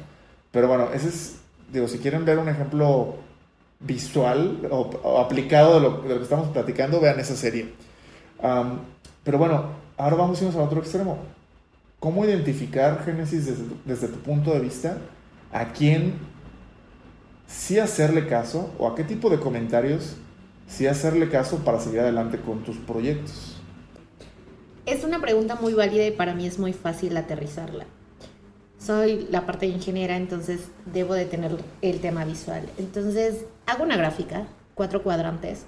Pero 0.52 0.68
bueno, 0.68 0.90
ese 0.94 1.10
es, 1.10 1.36
digo, 1.72 1.88
si 1.88 1.98
quieren 1.98 2.24
ver 2.24 2.38
un 2.38 2.48
ejemplo 2.48 3.16
visual 3.80 4.68
o, 4.70 5.20
aplicado 5.20 5.76
de 5.76 5.80
lo, 5.82 6.04
que 6.04 6.24
estamos 6.24 6.50
platicando, 6.50 7.00
vean 7.02 7.20
esa 7.20 7.36
serie. 7.36 7.74
pero 9.24 9.38
bueno, 9.38 9.66
ahora 9.98 10.16
vamos 10.16 10.40
a 10.40 10.44
irnos 10.44 10.56
al 10.56 10.68
otro 10.68 10.80
extremo. 10.80 11.18
¿Cómo 12.04 12.26
identificar 12.26 13.06
Génesis 13.06 13.46
desde, 13.86 14.10
tu 14.10 14.20
punto 14.20 14.52
de 14.52 14.60
vista? 14.60 14.98
¿A 15.54 15.72
quién 15.72 16.16
sí 17.48 17.80
hacerle 17.80 18.28
caso 18.28 18.74
o 18.78 18.90
a 18.90 18.94
qué 18.94 19.06
tipo 19.06 19.30
de 19.30 19.40
comentarios 19.40 20.18
sí 20.68 20.86
hacerle 20.86 21.30
caso 21.30 21.60
para 21.60 21.80
seguir 21.80 22.02
adelante 22.02 22.42
con 22.42 22.62
tus 22.62 22.76
proyectos? 22.76 23.56
Es 24.86 25.06
una 25.06 25.22
pregunta 25.22 25.56
muy 25.56 25.74
válida 25.76 26.06
y 26.06 26.12
para 26.12 26.36
mí 26.36 26.46
es 26.46 26.60
muy 26.60 26.74
fácil 26.74 27.16
aterrizarla. 27.16 27.86
Soy 28.78 29.26
la 29.32 29.46
parte 29.46 29.68
de 29.68 29.72
ingeniera, 29.72 30.18
entonces 30.18 30.60
debo 30.86 31.14
de 31.14 31.24
tener 31.24 31.56
el 31.82 32.02
tema 32.02 32.26
visual. 32.26 32.68
Entonces 32.78 33.46
hago 33.66 33.86
una 33.86 33.96
gráfica, 33.96 34.46
cuatro 34.76 35.04
cuadrantes, 35.04 35.68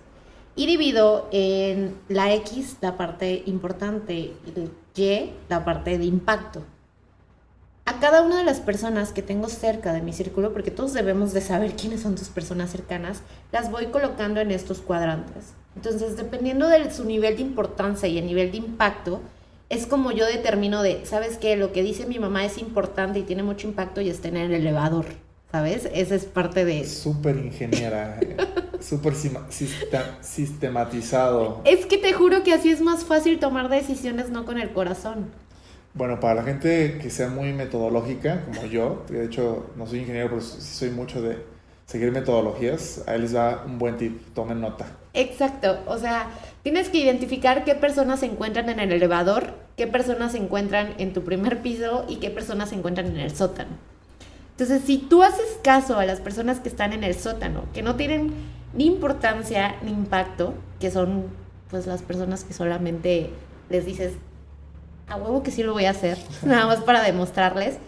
y 0.58 0.66
divido 0.66 1.30
en 1.32 1.96
la 2.10 2.34
X 2.34 2.76
la 2.82 2.98
parte 2.98 3.44
importante, 3.46 4.34
el 4.54 4.70
Y 4.98 5.32
la 5.50 5.66
parte 5.66 5.98
de 5.98 6.06
impacto. 6.06 6.64
A 7.84 8.00
cada 8.00 8.22
una 8.22 8.38
de 8.38 8.46
las 8.46 8.62
personas 8.62 9.12
que 9.12 9.22
tengo 9.22 9.50
cerca 9.50 9.92
de 9.92 10.02
mi 10.02 10.14
círculo, 10.14 10.54
porque 10.54 10.72
todos 10.72 10.94
debemos 10.94 11.34
de 11.34 11.42
saber 11.42 11.76
quiénes 11.76 12.02
son 12.02 12.16
tus 12.16 12.30
personas 12.30 12.72
cercanas, 12.72 13.22
las 13.52 13.70
voy 13.70 13.88
colocando 13.88 14.40
en 14.40 14.52
estos 14.52 14.80
cuadrantes. 14.80 15.54
Entonces, 15.76 16.16
dependiendo 16.16 16.70
de 16.70 16.90
su 16.92 17.04
nivel 17.04 17.36
de 17.36 17.42
importancia 17.42 18.08
y 18.08 18.18
el 18.18 18.26
nivel 18.26 18.52
de 18.52 18.58
impacto, 18.58 19.22
es 19.68 19.86
como 19.86 20.12
yo 20.12 20.26
determino 20.26 20.82
de, 20.82 21.06
¿sabes 21.06 21.38
qué? 21.38 21.58
Lo 21.58 21.74
que 21.74 21.84
dice 21.84 22.06
mi 22.06 22.18
mamá 22.18 22.46
es 22.46 22.58
importante 22.58 23.20
y 23.20 23.24
tiene 23.24 23.44
mucho 23.44 23.68
impacto 23.68 24.00
y 24.00 24.10
está 24.10 24.30
en 24.30 24.38
el 24.38 24.54
elevador, 24.54 25.06
¿sabes? 25.56 25.88
Esa 25.94 26.16
es 26.16 26.26
parte 26.26 26.66
de... 26.66 26.84
Súper 26.84 27.38
ingeniera, 27.38 28.20
súper 28.82 29.14
sistematizado. 30.22 31.62
Es 31.64 31.86
que 31.86 31.98
te 31.98 32.12
juro 32.12 32.44
que 32.44 32.52
así 32.52 32.72
es 32.72 32.82
más 32.82 33.06
fácil 33.06 33.40
tomar 33.40 33.70
decisiones 33.70 34.32
no 34.32 34.44
con 34.44 34.58
el 34.60 34.74
corazón. 34.74 35.32
Bueno, 35.94 36.20
para 36.20 36.36
la 36.36 36.44
gente 36.44 37.00
que 37.02 37.10
sea 37.10 37.30
muy 37.30 37.54
metodológica, 37.54 38.44
como 38.44 38.66
yo, 38.66 39.06
de 39.08 39.24
hecho 39.24 39.68
no 39.78 39.88
soy 39.88 40.00
ingeniero, 40.00 40.28
pero 40.28 40.42
sí 40.42 40.60
soy 40.60 40.90
mucho 40.90 41.22
de 41.22 41.38
seguir 41.86 42.12
metodologías, 42.12 43.06
ahí 43.08 43.22
les 43.22 43.32
da 43.32 43.64
un 43.66 43.80
buen 43.80 43.96
tip, 43.96 44.34
tomen 44.34 44.60
nota. 44.60 44.86
Exacto, 45.14 45.78
o 45.88 45.98
sea, 45.98 46.32
tienes 46.64 46.90
que 46.90 46.98
identificar 46.98 47.64
qué 47.64 47.76
personas 47.76 48.20
se 48.20 48.26
encuentran 48.26 48.68
en 48.68 48.82
el 48.82 48.92
elevador, 48.92 49.54
qué 49.78 49.88
personas 49.88 50.34
se 50.34 50.38
encuentran 50.38 50.96
en 50.98 51.14
tu 51.14 51.24
primer 51.24 51.62
piso 51.62 52.04
y 52.10 52.18
qué 52.18 52.30
personas 52.30 52.72
se 52.72 52.76
encuentran 52.76 53.08
en 53.08 53.22
el 53.22 53.34
sótano. 53.34 53.95
Entonces, 54.58 54.84
si 54.86 54.98
tú 54.98 55.22
haces 55.22 55.60
caso 55.64 56.00
a 56.00 56.06
las 56.06 56.22
personas 56.22 56.62
que 56.62 56.70
están 56.70 56.94
en 56.94 57.04
el 57.04 57.14
sótano, 57.14 57.66
que 57.74 57.82
no 57.82 57.98
tienen 57.98 58.34
ni 58.74 58.86
importancia 58.86 59.76
ni 59.84 59.92
impacto, 59.92 60.54
que 60.80 60.92
son 60.92 61.26
pues 61.70 61.88
las 61.88 62.02
personas 62.02 62.46
que 62.46 62.54
solamente 62.54 63.32
les 63.70 63.86
dices, 63.86 64.14
a 65.08 65.18
huevo 65.18 65.44
que 65.44 65.52
sí 65.52 65.62
lo 65.62 65.74
voy 65.74 65.86
a 65.86 65.90
hacer, 65.90 66.18
nada 66.44 66.68
más 66.68 66.80
para 66.80 67.04
demostrarles, 67.04 67.80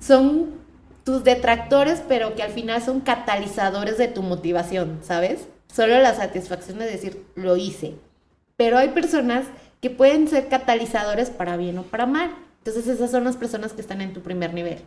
son 0.00 0.54
tus 1.04 1.24
detractores, 1.24 2.02
pero 2.08 2.34
que 2.34 2.42
al 2.42 2.52
final 2.52 2.82
son 2.82 3.00
catalizadores 3.00 3.98
de 3.98 4.08
tu 4.08 4.22
motivación, 4.22 5.00
¿sabes? 5.02 5.48
Solo 5.70 5.98
la 6.00 6.14
satisfacción 6.14 6.78
de 6.78 6.86
decir, 6.86 7.22
lo 7.34 7.58
hice. 7.58 7.96
Pero 8.56 8.78
hay 8.78 8.88
personas 8.88 9.44
que 9.82 9.90
pueden 9.90 10.26
ser 10.26 10.48
catalizadores 10.48 11.28
para 11.28 11.58
bien 11.58 11.76
o 11.76 11.82
para 11.82 12.06
mal. 12.06 12.34
Entonces 12.58 12.86
esas 12.88 13.10
son 13.10 13.24
las 13.24 13.36
personas 13.36 13.74
que 13.74 13.82
están 13.82 14.00
en 14.00 14.14
tu 14.14 14.22
primer 14.22 14.54
nivel. 14.54 14.78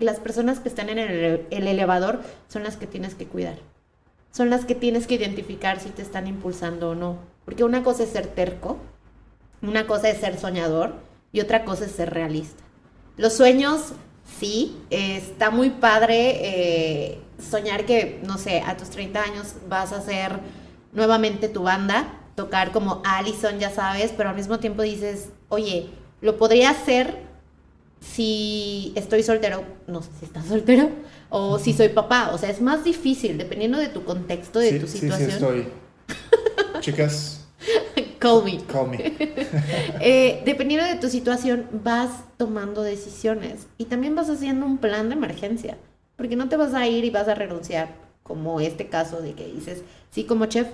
Las 0.00 0.18
personas 0.18 0.60
que 0.60 0.68
están 0.68 0.88
en 0.88 0.98
el, 0.98 1.46
el 1.50 1.66
elevador 1.68 2.20
son 2.48 2.64
las 2.64 2.76
que 2.76 2.86
tienes 2.86 3.14
que 3.14 3.26
cuidar. 3.26 3.58
Son 4.32 4.50
las 4.50 4.64
que 4.64 4.74
tienes 4.74 5.06
que 5.06 5.14
identificar 5.14 5.80
si 5.80 5.90
te 5.90 6.02
están 6.02 6.26
impulsando 6.26 6.90
o 6.90 6.94
no. 6.94 7.18
Porque 7.44 7.64
una 7.64 7.82
cosa 7.82 8.04
es 8.04 8.10
ser 8.10 8.26
terco, 8.26 8.78
una 9.62 9.86
cosa 9.86 10.08
es 10.08 10.18
ser 10.18 10.38
soñador 10.38 10.94
y 11.32 11.40
otra 11.40 11.64
cosa 11.64 11.84
es 11.84 11.92
ser 11.92 12.10
realista. 12.10 12.62
Los 13.16 13.34
sueños 13.34 13.92
sí, 14.38 14.78
está 14.90 15.50
muy 15.50 15.70
padre 15.70 16.38
eh, 16.40 17.18
soñar 17.38 17.84
que, 17.84 18.20
no 18.24 18.38
sé, 18.38 18.60
a 18.60 18.76
tus 18.76 18.90
30 18.90 19.22
años 19.22 19.54
vas 19.68 19.92
a 19.92 19.96
hacer 19.96 20.38
nuevamente 20.92 21.48
tu 21.48 21.62
banda, 21.62 22.14
tocar 22.34 22.72
como 22.72 23.02
Allison, 23.04 23.58
ya 23.58 23.70
sabes, 23.70 24.12
pero 24.16 24.30
al 24.30 24.36
mismo 24.36 24.58
tiempo 24.58 24.82
dices, 24.82 25.30
oye, 25.48 25.90
lo 26.20 26.36
podría 26.36 26.70
hacer 26.70 27.29
si 28.00 28.92
estoy 28.96 29.22
soltero, 29.22 29.64
no 29.86 30.02
sé 30.02 30.10
si 30.18 30.24
estás 30.24 30.46
soltero, 30.46 30.90
o 31.28 31.58
si 31.58 31.72
soy 31.72 31.90
papá. 31.90 32.30
O 32.32 32.38
sea, 32.38 32.50
es 32.50 32.60
más 32.60 32.84
difícil, 32.84 33.38
dependiendo 33.38 33.78
de 33.78 33.88
tu 33.88 34.04
contexto, 34.04 34.58
de 34.58 34.80
tu 34.80 34.86
situación. 34.86 35.30
Sí, 35.30 35.36
sí 35.36 35.44
estoy. 35.44 35.68
Chicas, 36.80 37.40
Call 38.18 38.44
me. 38.44 38.58
Call 38.66 38.88
me. 38.88 38.98
Eh, 40.02 40.42
dependiendo 40.44 40.86
de 40.86 40.96
tu 40.96 41.08
situación, 41.08 41.66
vas 41.72 42.10
tomando 42.36 42.82
decisiones 42.82 43.66
y 43.76 43.86
también 43.86 44.14
vas 44.14 44.30
haciendo 44.30 44.64
un 44.64 44.78
plan 44.78 45.08
de 45.08 45.14
emergencia, 45.14 45.76
porque 46.16 46.36
no 46.36 46.48
te 46.48 46.56
vas 46.56 46.74
a 46.74 46.86
ir 46.86 47.04
y 47.04 47.10
vas 47.10 47.28
a 47.28 47.34
renunciar, 47.34 47.88
como 48.22 48.60
este 48.60 48.88
caso 48.88 49.20
de 49.20 49.34
que 49.34 49.46
dices, 49.46 49.82
sí, 50.10 50.24
como 50.24 50.46
chef, 50.46 50.68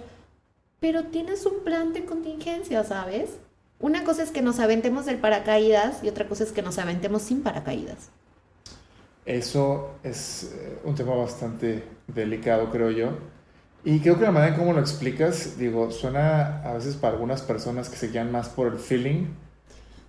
pero 0.81 1.05
tienes 1.05 1.47
un 1.47 1.65
plan 1.65 1.93
de 1.93 2.05
contingencia, 2.05 2.85
¿sabes? 2.85 3.39
Una 3.79 4.05
cosa 4.05 4.23
es 4.23 4.31
que 4.31 4.43
nos 4.43 4.59
aventemos 4.61 5.07
del 5.07 5.19
paracaídas 5.21 6.03
y 6.03 6.09
otra 6.09 6.29
cosa 6.29 6.45
es 6.45 6.53
que 6.53 6.62
nos 6.62 6.79
aventemos 6.79 7.23
sin 7.23 7.43
paracaídas. 7.43 8.11
Eso 9.25 9.99
es 10.05 10.53
eh, 10.55 10.79
un 10.85 10.95
tema 10.95 11.15
bastante 11.17 11.85
delicado, 12.07 12.71
creo 12.71 12.91
yo 12.93 13.19
Y 13.85 14.01
creo 14.01 14.17
que 14.19 14.23
la 14.25 14.33
manera 14.33 14.55
en 14.55 14.61
cómo 14.61 14.73
lo 14.73 14.81
explicas, 14.81 15.59
digo, 15.59 15.91
suena 15.93 16.62
a 16.62 16.75
veces 16.75 16.97
para 16.97 17.15
algunas 17.15 17.43
personas 17.43 17.89
que 17.89 17.97
se 17.97 18.09
guían 18.09 18.33
más 18.33 18.49
por 18.51 18.69
el 18.69 18.79
feeling, 18.79 19.27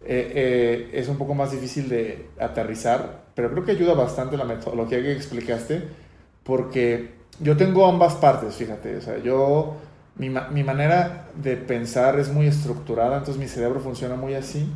eh, 0.05 0.31
eh, 0.35 0.89
es 0.93 1.09
un 1.09 1.17
poco 1.17 1.35
más 1.35 1.51
difícil 1.51 1.89
de 1.89 2.29
aterrizar, 2.39 3.25
pero 3.35 3.51
creo 3.51 3.65
que 3.65 3.71
ayuda 3.71 3.93
bastante 3.95 4.37
la 4.37 4.45
metodología 4.45 5.01
que 5.01 5.11
explicaste, 5.13 5.83
porque 6.43 7.15
yo 7.39 7.57
tengo 7.57 7.87
ambas 7.87 8.15
partes, 8.15 8.55
fíjate, 8.55 8.97
o 8.97 9.01
sea, 9.01 9.17
yo, 9.19 9.75
mi, 10.17 10.29
mi 10.29 10.63
manera 10.63 11.27
de 11.41 11.57
pensar 11.57 12.19
es 12.19 12.29
muy 12.29 12.47
estructurada, 12.47 13.17
entonces 13.17 13.37
mi 13.37 13.47
cerebro 13.47 13.79
funciona 13.79 14.15
muy 14.15 14.33
así, 14.33 14.69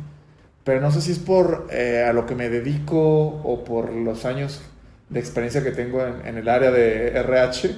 pero 0.64 0.80
no 0.80 0.90
sé 0.90 1.00
si 1.00 1.12
es 1.12 1.18
por 1.18 1.68
eh, 1.70 2.04
a 2.08 2.12
lo 2.12 2.26
que 2.26 2.34
me 2.34 2.48
dedico 2.48 3.00
o 3.42 3.64
por 3.64 3.92
los 3.92 4.24
años 4.24 4.62
de 5.08 5.20
experiencia 5.20 5.62
que 5.62 5.72
tengo 5.72 6.04
en, 6.04 6.26
en 6.26 6.38
el 6.38 6.48
área 6.48 6.70
de 6.70 7.08
RH, 7.18 7.74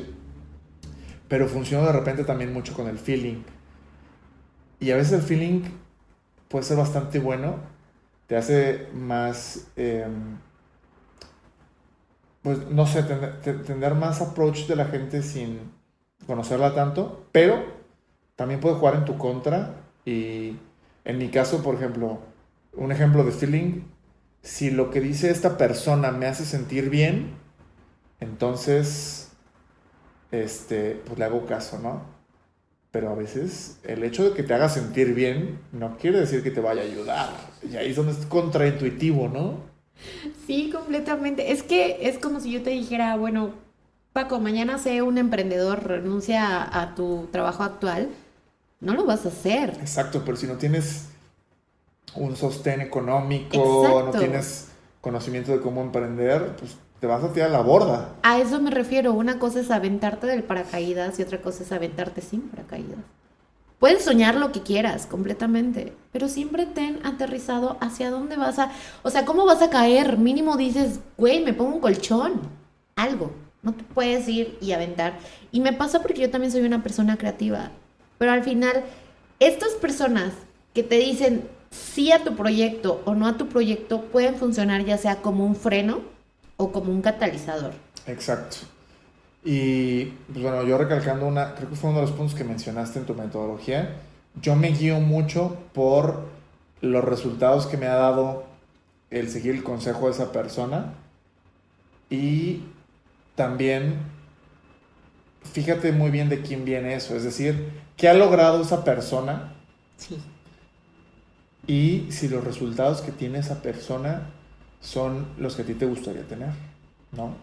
pero 1.29 1.49
funciona 1.49 1.87
de 1.87 1.93
repente 1.93 2.25
también 2.25 2.53
mucho 2.53 2.75
con 2.75 2.87
el 2.87 2.99
feeling. 2.99 3.43
Y 4.81 4.91
a 4.91 4.97
veces 4.97 5.15
el 5.15 5.23
feeling 5.23 5.63
puede 6.49 6.65
ser 6.65 6.77
bastante 6.77 7.19
bueno, 7.19 7.57
te 8.27 8.37
hace 8.37 8.89
más, 8.93 9.69
em, 9.77 10.39
pues 12.43 12.59
no 12.71 12.87
sé, 12.87 13.03
tener, 13.03 13.95
más 13.95 14.21
approach 14.21 14.67
de 14.67 14.77
la 14.77 14.87
gente 14.87 15.23
sin 15.23 15.59
conocerla 16.27 16.75
tanto, 16.75 17.27
pero 17.33 17.65
también 18.37 18.61
puede 18.61 18.77
jugar 18.77 18.97
en 18.97 19.05
tu 19.05 19.17
contra. 19.19 19.75
Y 20.05 20.57
en 21.05 21.19
mi 21.19 21.29
caso, 21.29 21.63
por 21.63 21.75
ejemplo, 21.75 22.19
un 22.75 22.93
ejemplo 22.93 23.25
de 23.25 23.33
feeling, 23.33 23.83
si 24.43 24.71
lo 24.71 24.91
que 24.91 25.01
dice 25.01 25.31
esta 25.31 25.57
persona 25.57 26.11
me 26.11 26.27
hace 26.27 26.45
sentir 26.45 26.91
bien, 26.91 27.33
entonces 28.21 29.33
este, 30.31 31.01
pues 31.07 31.19
le 31.19 31.25
hago 31.25 31.47
caso, 31.47 31.79
¿no? 31.79 32.03
Pero 32.91 33.11
a 33.11 33.15
veces 33.15 33.81
el 33.85 34.05
hecho 34.05 34.29
de 34.29 34.37
que 34.37 34.43
te 34.43 34.55
haga 34.55 34.69
sentir 34.69 35.15
bien 35.15 35.59
no 35.73 35.97
quiere 35.97 36.21
decir 36.21 36.43
que 36.43 36.51
te 36.51 36.61
vaya 36.61 36.83
a 36.83 36.85
ayudar. 36.85 37.31
Y 37.69 37.77
ahí 37.77 37.91
es 37.91 37.97
donde 37.97 38.13
es 38.13 38.27
contraintuitivo, 38.27 39.29
¿no? 39.29 39.59
Sí, 40.47 40.71
completamente. 40.73 41.53
Es 41.53 41.63
que 41.63 42.09
es 42.09 42.19
como 42.19 42.41
si 42.41 42.53
yo 42.53 42.63
te 42.63 42.71
dijera, 42.71 43.17
bueno, 43.17 43.53
Paco, 44.15 44.39
mañana 44.39 44.79
sé 44.79 45.03
un 45.03 45.19
emprendedor, 45.19 45.89
renuncia 45.89 46.63
a, 46.63 46.95
tu 46.95 47.27
trabajo 47.33 47.65
actual. 47.65 48.11
No 48.79 48.95
lo 48.95 49.05
vas 49.05 49.25
a 49.25 49.29
hacer. 49.29 49.71
Exacto, 49.81 50.23
pero 50.25 50.37
si 50.37 50.47
no 50.47 50.55
tienes 50.55 51.09
un 52.15 52.37
sostén 52.37 52.81
económico, 52.81 54.05
no 54.07 54.17
tienes 54.17 54.69
conocimiento 55.01 55.51
de 55.51 55.61
cómo 55.61 55.83
emprender, 55.83 56.55
pues 56.55 56.77
te 57.01 57.09
vas 57.09 57.25
a 57.25 57.33
tirar 57.33 57.49
a 57.49 57.53
la 57.55 57.63
borda. 57.63 58.15
A 58.23 58.39
eso 58.39 58.61
me 58.61 58.71
refiero. 58.71 59.13
Una 59.15 59.41
cosa 59.41 59.59
es 59.59 59.73
aventarte 59.73 60.29
del 60.29 60.45
paracaídas 60.45 61.19
y 61.19 61.23
otra 61.23 61.43
cosa 61.43 61.65
es 61.65 61.73
aventarte 61.73 62.21
sin 62.21 62.43
paracaídas. 62.43 63.01
Puedes 63.81 64.05
soñar 64.05 64.37
lo 64.37 64.53
que 64.53 64.63
quieras, 64.63 65.07
completamente, 65.07 65.93
pero 66.13 66.29
siempre 66.29 66.67
ten 66.67 67.01
aterrizado 67.05 67.79
hacia 67.81 68.13
dónde 68.13 68.37
vas 68.37 68.61
a... 68.61 68.71
O 69.03 69.11
sea, 69.11 69.25
¿cómo 69.25 69.45
vas 69.45 69.61
a 69.61 69.71
caer? 69.71 70.19
Mínimo 70.19 70.57
dices, 70.57 71.01
güey, 71.17 71.45
me 71.45 71.53
pongo 71.53 71.75
un 71.75 71.81
colchón, 71.81 72.43
algo. 72.95 73.44
No 73.65 73.73
te 73.73 73.83
puedes 73.83 74.29
ir 74.29 74.57
y 74.61 74.73
aventar. 74.73 75.19
Y 75.51 75.61
me 75.61 75.73
pasa 75.73 76.03
porque 76.03 76.21
yo 76.21 76.31
también 76.31 76.53
soy 76.53 76.63
una 76.63 76.83
persona 76.83 77.17
creativa. 77.17 77.71
Pero 78.19 78.33
al 78.33 78.45
final, 78.45 78.85
estas 79.41 79.73
personas 79.73 80.33
que 80.73 80.83
te 80.83 80.97
dicen 80.97 81.49
sí 81.71 82.13
a 82.13 82.23
tu 82.23 82.37
proyecto 82.37 83.03
o 83.05 83.15
no 83.15 83.27
a 83.27 83.37
tu 83.37 83.49
proyecto 83.49 84.03
pueden 84.03 84.37
funcionar 84.37 84.85
ya 84.85 84.99
sea 84.99 85.17
como 85.23 85.45
un 85.45 85.57
freno 85.57 86.01
o 86.57 86.73
como 86.73 86.93
un 86.93 87.03
catalizador. 87.03 87.73
Exacto. 88.07 88.59
Y 89.45 90.07
pues 90.33 90.43
bueno, 90.43 90.65
yo 90.65 90.79
recalcando 90.79 91.27
una, 91.27 91.55
creo 91.55 91.69
que 91.69 91.77
fue 91.77 91.91
uno 91.91 92.01
de 92.01 92.07
los 92.07 92.15
puntos 92.15 92.35
que 92.35 92.45
mencionaste 92.45 92.99
en 92.99 93.07
tu 93.07 93.15
metodología, 93.15 93.97
yo 94.41 94.57
me 94.57 94.69
guío 94.69 95.01
mucho 95.01 95.57
por 95.73 96.25
los 96.81 97.05
resultados 97.05 97.67
que 97.67 97.77
me 97.77 97.87
ha 97.87 97.95
dado 97.95 98.45
el 99.11 99.31
seguir 99.31 99.55
el 99.55 99.63
consejo 99.63 100.07
de 100.07 100.13
esa 100.13 100.33
persona 100.33 100.95
y 102.11 102.63
también 103.35 103.99
fíjate 105.53 105.93
muy 105.93 106.11
bien 106.11 106.29
de 106.29 106.41
quién 106.41 106.65
viene 106.65 106.95
eso, 106.95 107.17
es 107.17 107.25
decir, 107.25 107.71
qué 107.97 108.09
ha 108.09 108.15
logrado 108.15 108.63
esa 108.63 108.85
persona 108.85 109.53
sí. 109.97 110.21
y 111.67 112.11
si 112.11 112.29
los 112.29 112.43
resultados 112.45 113.01
que 113.01 113.13
tiene 113.13 113.39
esa 113.39 113.63
persona 113.63 114.31
son 114.81 115.27
los 115.39 115.55
que 115.55 115.63
a 115.63 115.65
ti 115.65 115.75
te 115.75 115.87
gustaría 115.87 116.27
tener, 116.27 116.51
¿no? 117.13 117.35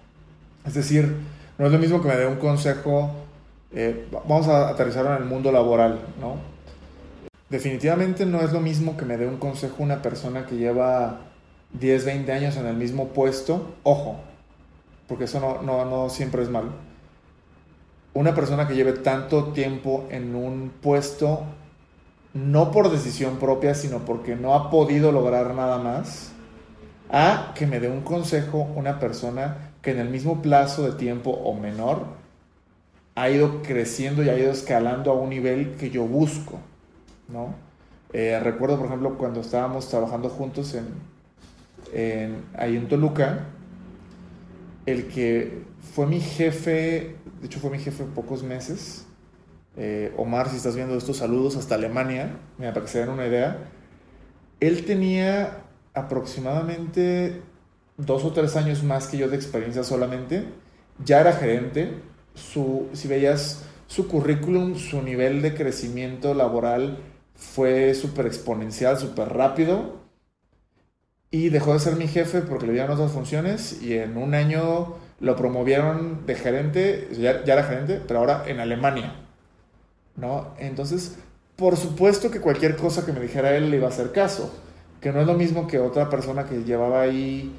Es 0.66 0.76
decir, 0.76 1.16
no 1.58 1.66
es 1.66 1.72
lo 1.72 1.80
mismo 1.80 2.02
que 2.02 2.08
me 2.08 2.16
dé 2.16 2.28
un 2.28 2.36
consejo, 2.36 3.12
eh, 3.72 4.08
vamos 4.12 4.48
a 4.48 4.70
aterrizar 4.70 5.06
en 5.06 5.14
el 5.14 5.26
mundo 5.26 5.52
laboral, 5.52 6.00
¿no? 6.20 6.36
Definitivamente 7.50 8.26
no 8.26 8.42
es 8.42 8.54
lo 8.54 8.60
mismo 8.60 8.96
que 8.96 9.06
me 9.06 9.18
dé 9.18 9.28
un 9.28 9.38
consejo 9.38 9.76
una 9.80 10.02
persona 10.02 10.46
que 10.46 10.56
lleva 10.56 11.20
10, 11.74 12.06
20 12.06 12.32
años 12.32 12.58
en 12.58 12.66
el 12.66 12.76
mismo 12.76 13.10
puesto, 13.10 13.76
ojo, 13.84 14.20
porque 15.12 15.26
eso 15.26 15.42
no, 15.42 15.62
no, 15.62 15.84
no 15.84 16.10
siempre 16.10 16.42
es 16.42 16.48
malo. 16.48 16.70
Una 18.14 18.34
persona 18.34 18.66
que 18.66 18.76
lleve 18.76 18.94
tanto 18.94 19.48
tiempo 19.52 20.06
en 20.10 20.36
un 20.36 20.72
puesto, 20.82 21.42
no 22.34 22.72
por 22.72 22.90
decisión 22.90 23.36
propia, 23.36 23.76
sino 23.76 24.06
porque 24.06 24.38
no 24.38 24.56
ha 24.56 24.70
podido 24.70 25.12
lograr 25.12 25.54
nada 25.54 25.80
más, 25.80 26.32
a 27.10 27.52
que 27.56 27.68
me 27.68 27.82
dé 27.82 27.90
un 27.90 28.04
consejo 28.04 28.60
una 28.74 29.00
persona 29.00 29.74
que 29.82 29.92
en 29.92 30.00
el 30.00 30.10
mismo 30.10 30.42
plazo 30.42 30.90
de 30.90 30.94
tiempo 30.94 31.32
o 31.32 31.56
menor 31.56 32.06
ha 33.16 33.30
ido 33.30 33.62
creciendo 33.64 34.24
y 34.24 34.30
ha 34.30 34.38
ido 34.38 34.54
escalando 34.54 35.12
a 35.12 35.16
un 35.16 35.30
nivel 35.30 35.76
que 35.76 35.90
yo 35.90 36.04
busco, 36.06 36.58
¿no? 37.28 37.54
Eh, 38.14 38.40
recuerdo, 38.42 38.78
por 38.78 38.86
ejemplo, 38.86 39.18
cuando 39.18 39.42
estábamos 39.42 39.90
trabajando 39.90 40.30
juntos 40.30 40.74
en, 40.74 42.46
ahí 42.58 42.78
en 42.78 42.88
Toluca, 42.88 43.48
el 44.92 45.08
que 45.08 45.64
fue 45.94 46.08
mi 46.08 46.20
jefe, 46.20 47.16
de 47.40 47.46
hecho 47.46 47.60
fue 47.60 47.70
mi 47.70 47.80
jefe 47.80 48.04
pocos 48.04 48.44
meses, 48.44 49.06
eh, 49.78 50.14
Omar, 50.18 50.50
si 50.50 50.58
estás 50.58 50.76
viendo 50.76 50.96
estos 50.98 51.18
saludos 51.18 51.56
hasta 51.56 51.76
Alemania, 51.76 52.38
para 52.58 52.82
que 52.82 52.88
se 52.88 53.00
den 53.00 53.10
una 53.10 53.26
idea, 53.26 53.70
él 54.60 54.86
tenía 54.86 55.64
aproximadamente 55.94 57.42
dos 57.98 58.24
o 58.24 58.32
tres 58.32 58.56
años 58.56 58.84
más 58.84 59.08
que 59.08 59.18
yo 59.18 59.30
de 59.30 59.36
experiencia 59.36 59.84
solamente, 59.84 60.46
ya 61.04 61.22
era 61.22 61.34
gerente, 61.34 61.96
su, 62.34 62.88
si 62.94 63.08
veías 63.08 63.64
su 63.88 64.08
currículum, 64.08 64.76
su 64.76 65.02
nivel 65.02 65.42
de 65.42 65.54
crecimiento 65.54 66.34
laboral 66.34 67.00
fue 67.36 67.94
súper 67.94 68.26
exponencial, 68.26 68.98
súper 68.98 69.30
rápido, 69.30 70.01
y 71.32 71.50
dejó 71.50 71.74
de 71.74 71.80
ser 71.80 71.96
mi 71.96 72.08
jefe 72.08 72.42
porque 72.42 72.68
le 72.68 72.74
dieron 72.74 72.92
otras 72.92 73.12
funciones 73.12 73.82
y 73.82 73.98
en 73.98 74.18
un 74.18 74.36
año 74.36 74.96
lo 75.20 75.36
promovieron 75.36 76.26
de 76.26 76.36
gerente, 76.36 77.08
ya, 77.14 77.44
ya 77.46 77.54
era 77.54 77.64
gerente, 77.64 78.02
pero 78.06 78.20
ahora 78.20 78.44
en 78.48 78.60
Alemania, 78.60 79.16
¿no? 80.18 80.50
Entonces, 80.60 81.18
por 81.56 81.78
supuesto 81.78 82.30
que 82.30 82.42
cualquier 82.42 82.76
cosa 82.76 83.06
que 83.06 83.14
me 83.14 83.22
dijera 83.22 83.56
él 83.56 83.72
le 83.72 83.78
iba 83.78 83.88
a 83.88 83.92
hacer 83.92 84.12
caso 84.12 84.54
que 85.02 85.12
no 85.12 85.20
es 85.20 85.28
lo 85.28 85.34
mismo 85.34 85.68
que 85.68 85.80
otra 85.80 86.10
persona 86.10 86.46
que 86.46 86.64
llevaba 86.64 87.02
ahí 87.02 87.54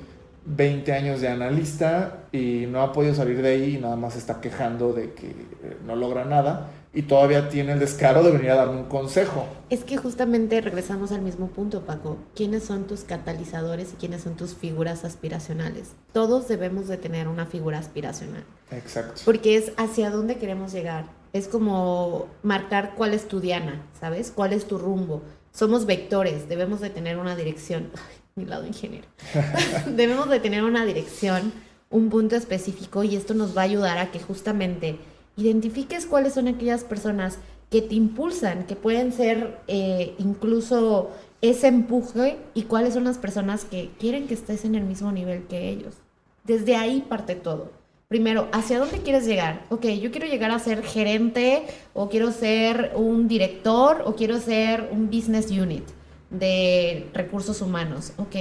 20 0.44 0.92
años 0.92 1.20
de 1.20 1.28
analista 1.28 2.24
y 2.30 2.66
no 2.68 2.82
ha 2.82 2.92
podido 2.92 3.14
salir 3.14 3.42
de 3.42 3.50
ahí 3.50 3.76
y 3.76 3.78
nada 3.78 3.96
más 3.96 4.16
está 4.16 4.40
quejando 4.40 4.92
de 4.92 5.12
que 5.12 5.30
eh, 5.30 5.76
no 5.85 5.96
logra 5.96 6.24
nada 6.24 6.70
y 6.94 7.02
todavía 7.02 7.48
tiene 7.48 7.72
el 7.72 7.78
descaro 7.78 8.22
de 8.22 8.33
venir 8.33 8.50
a 8.50 8.57
darme 8.57 8.76
un 8.76 8.85
consejo. 8.85 9.46
Es 9.70 9.85
que 9.85 9.96
justamente 9.96 10.61
regresamos 10.61 11.12
al 11.12 11.22
mismo 11.22 11.48
punto, 11.48 11.83
Paco. 11.83 12.18
¿Quiénes 12.35 12.64
son 12.64 12.87
tus 12.87 13.00
catalizadores 13.00 13.92
y 13.92 13.96
quiénes 13.96 14.22
son 14.22 14.37
tus 14.37 14.55
figuras 14.55 15.05
aspiracionales? 15.05 15.92
Todos 16.12 16.48
debemos 16.48 16.88
de 16.88 16.98
tener 16.98 17.28
una 17.28 17.46
figura 17.46 17.78
aspiracional. 17.78 18.44
Exacto. 18.70 19.22
Porque 19.24 19.57
es 19.57 19.72
hacia 19.76 20.11
dónde 20.11 20.37
queremos 20.37 20.72
llegar. 20.72 21.07
Es 21.33 21.48
como 21.48 22.26
marcar 22.42 22.94
cuál 22.94 23.14
es 23.14 23.26
tu 23.26 23.40
diana, 23.40 23.81
¿sabes? 23.98 24.31
¿Cuál 24.31 24.52
es 24.52 24.66
tu 24.66 24.76
rumbo? 24.76 25.22
somos 25.52 25.87
vectores, 25.87 26.48
debemos 26.48 26.81
de 26.81 26.90
tener 26.90 27.18
una 27.18 27.37
dirección. 27.37 27.90
mi 28.35 28.46
lado 28.46 28.66
ingeniero. 28.66 29.07
debemos 29.87 30.28
de 30.31 30.40
tener 30.40 30.64
una 30.64 30.87
dirección, 30.87 31.52
un 31.90 32.09
punto 32.09 32.35
específico 32.35 33.05
y 33.05 33.14
esto 33.14 33.35
nos 33.35 33.57
va 33.57 33.61
a 33.61 33.64
ayudar 33.64 33.98
a 33.98 34.11
que 34.11 34.20
justamente 34.20 34.98
identifiques 35.37 36.07
cuáles 36.07 36.35
son 36.35 36.49
aquellas 36.49 36.85
personas 36.85 37.38
que 37.71 37.83
te 37.83 37.95
impulsan, 37.95 38.66
que 38.66 38.77
pueden 38.77 39.12
ser 39.12 39.59
eh, 39.66 40.14
incluso 40.18 41.11
ese 41.40 41.68
empuje 41.68 42.37
y 42.55 42.62
cuáles 42.62 42.95
son 42.95 43.05
las 43.05 43.18
personas 43.18 43.64
que 43.64 43.90
quieren 43.99 44.27
que 44.27 44.35
estés 44.35 44.64
en 44.64 44.75
el 44.75 44.85
mismo 44.85 45.11
nivel 45.11 45.45
que 45.45 45.71
ellos. 45.71 45.97
Desde 46.45 46.77
ahí 46.77 47.05
parte 47.09 47.35
todo. 47.35 47.71
Primero, 48.09 48.49
¿hacia 48.53 48.79
dónde 48.79 48.99
quieres 48.99 49.25
llegar? 49.25 49.64
Ok, 49.71 49.87
yo 49.87 50.11
quiero 50.11 50.27
llegar 50.27 50.51
a 50.51 50.59
ser 50.59 50.83
gerente 50.83 51.62
o 51.95 52.11
quiero 52.11 52.31
ser 52.31 52.92
un 52.95 53.27
director 53.27 54.03
o 54.05 54.14
quiero 54.16 54.38
ser 54.38 54.90
un 54.92 55.07
business 55.07 55.51
unit 55.51 55.85
de 56.29 57.09
recursos 57.14 57.62
humanos. 57.62 58.12
Ok, 58.18 58.37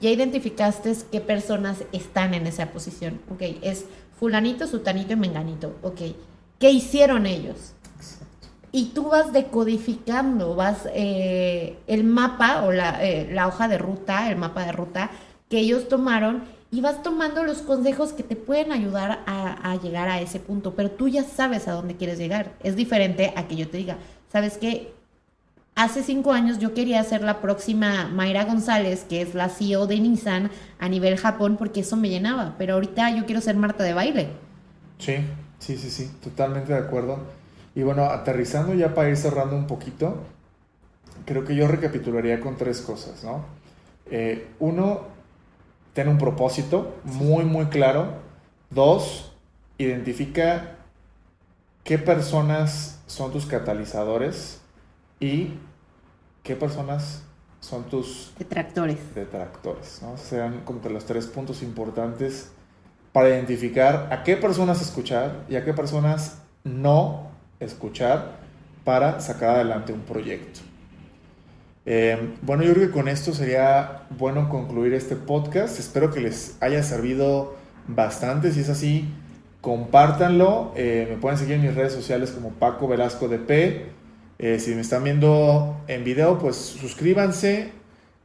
ya 0.00 0.10
identificaste 0.10 0.92
qué 1.12 1.20
personas 1.20 1.84
están 1.92 2.34
en 2.34 2.48
esa 2.48 2.72
posición. 2.72 3.20
Ok, 3.30 3.42
es 3.62 3.84
fulanito, 4.18 4.66
sutanito 4.66 5.12
y 5.12 5.16
menganito. 5.16 5.76
Ok, 5.82 6.00
qué 6.58 6.70
hicieron 6.70 7.26
ellos. 7.26 7.74
Y 8.72 8.86
tú 8.86 9.10
vas 9.10 9.32
decodificando, 9.32 10.56
vas 10.56 10.88
eh, 10.92 11.78
el 11.86 12.02
mapa 12.02 12.62
o 12.64 12.72
la, 12.72 13.04
eh, 13.04 13.28
la 13.30 13.46
hoja 13.46 13.68
de 13.68 13.78
ruta, 13.78 14.30
el 14.30 14.36
mapa 14.36 14.64
de 14.64 14.72
ruta 14.72 15.10
que 15.48 15.58
ellos 15.58 15.88
tomaron 15.88 16.42
y 16.72 16.80
vas 16.80 17.02
tomando 17.04 17.44
los 17.44 17.58
consejos 17.58 18.12
que 18.12 18.24
te 18.24 18.34
pueden 18.34 18.72
ayudar 18.72 19.22
a, 19.26 19.70
a, 19.70 19.76
llegar 19.76 20.08
a 20.08 20.20
ese 20.20 20.40
punto, 20.40 20.74
pero 20.74 20.90
tú 20.90 21.06
ya 21.06 21.22
sabes 21.22 21.68
a 21.68 21.72
dónde 21.72 21.94
quieres 21.94 22.18
llegar. 22.18 22.52
Es 22.64 22.74
diferente 22.74 23.32
a 23.36 23.46
que 23.46 23.54
yo 23.54 23.68
te 23.68 23.76
diga, 23.76 23.96
¿sabes 24.32 24.58
qué? 24.58 24.92
Hace 25.76 26.04
cinco 26.04 26.32
años 26.32 26.60
yo 26.60 26.72
quería 26.72 27.02
ser 27.02 27.22
la 27.22 27.40
próxima 27.40 28.08
Mayra 28.08 28.44
González, 28.44 29.04
que 29.08 29.20
es 29.22 29.34
la 29.34 29.48
CEO 29.48 29.88
de 29.88 29.98
Nissan 29.98 30.52
a 30.78 30.88
nivel 30.88 31.16
Japón, 31.16 31.56
porque 31.56 31.80
eso 31.80 31.96
me 31.96 32.08
llenaba, 32.08 32.54
pero 32.58 32.74
ahorita 32.74 33.10
yo 33.10 33.26
quiero 33.26 33.40
ser 33.40 33.56
Marta 33.56 33.82
de 33.82 33.92
baile. 33.92 34.28
Sí, 34.98 35.16
sí, 35.58 35.76
sí, 35.76 35.90
sí, 35.90 36.12
totalmente 36.22 36.72
de 36.72 36.78
acuerdo. 36.78 37.18
Y 37.74 37.82
bueno, 37.82 38.04
aterrizando 38.04 38.72
ya 38.74 38.94
para 38.94 39.08
ir 39.08 39.16
cerrando 39.16 39.56
un 39.56 39.66
poquito, 39.66 40.22
creo 41.24 41.44
que 41.44 41.56
yo 41.56 41.66
recapitularía 41.66 42.38
con 42.38 42.56
tres 42.56 42.80
cosas, 42.80 43.24
¿no? 43.24 43.44
Eh, 44.12 44.46
uno, 44.60 45.00
ten 45.92 46.06
un 46.06 46.18
propósito 46.18 46.94
muy, 47.02 47.44
muy 47.44 47.66
claro. 47.66 48.12
Dos, 48.70 49.32
identifica 49.78 50.76
qué 51.82 51.98
personas 51.98 53.00
son 53.08 53.32
tus 53.32 53.44
catalizadores 53.46 54.60
y 55.20 55.54
qué 56.42 56.56
personas 56.56 57.22
son 57.60 57.84
tus 57.84 58.32
detractores. 58.38 58.98
Detractores, 59.14 60.00
¿no? 60.02 60.16
Serán 60.16 60.60
como 60.64 60.86
los 60.88 61.06
tres 61.06 61.26
puntos 61.26 61.62
importantes 61.62 62.50
para 63.12 63.30
identificar 63.30 64.08
a 64.10 64.22
qué 64.22 64.36
personas 64.36 64.82
escuchar 64.82 65.44
y 65.48 65.56
a 65.56 65.64
qué 65.64 65.72
personas 65.72 66.42
no 66.64 67.30
escuchar 67.60 68.38
para 68.84 69.20
sacar 69.20 69.56
adelante 69.56 69.92
un 69.92 70.00
proyecto. 70.00 70.60
Eh, 71.86 72.34
bueno, 72.42 72.62
yo 72.62 72.72
creo 72.74 72.86
que 72.88 72.92
con 72.92 73.08
esto 73.08 73.32
sería 73.32 74.02
bueno 74.10 74.48
concluir 74.48 74.94
este 74.94 75.16
podcast. 75.16 75.78
Espero 75.78 76.10
que 76.10 76.20
les 76.20 76.56
haya 76.60 76.82
servido 76.82 77.56
bastante. 77.86 78.52
Si 78.52 78.60
es 78.60 78.68
así, 78.68 79.08
compártanlo. 79.60 80.72
Eh, 80.76 81.06
me 81.10 81.16
pueden 81.16 81.38
seguir 81.38 81.54
en 81.56 81.62
mis 81.62 81.74
redes 81.74 81.92
sociales 81.92 82.30
como 82.30 82.50
Paco 82.50 82.88
Velasco 82.88 83.28
DP. 83.28 83.92
Eh, 84.38 84.58
si 84.58 84.74
me 84.74 84.80
están 84.80 85.04
viendo 85.04 85.76
en 85.86 86.04
video, 86.04 86.38
pues 86.38 86.56
suscríbanse. 86.56 87.72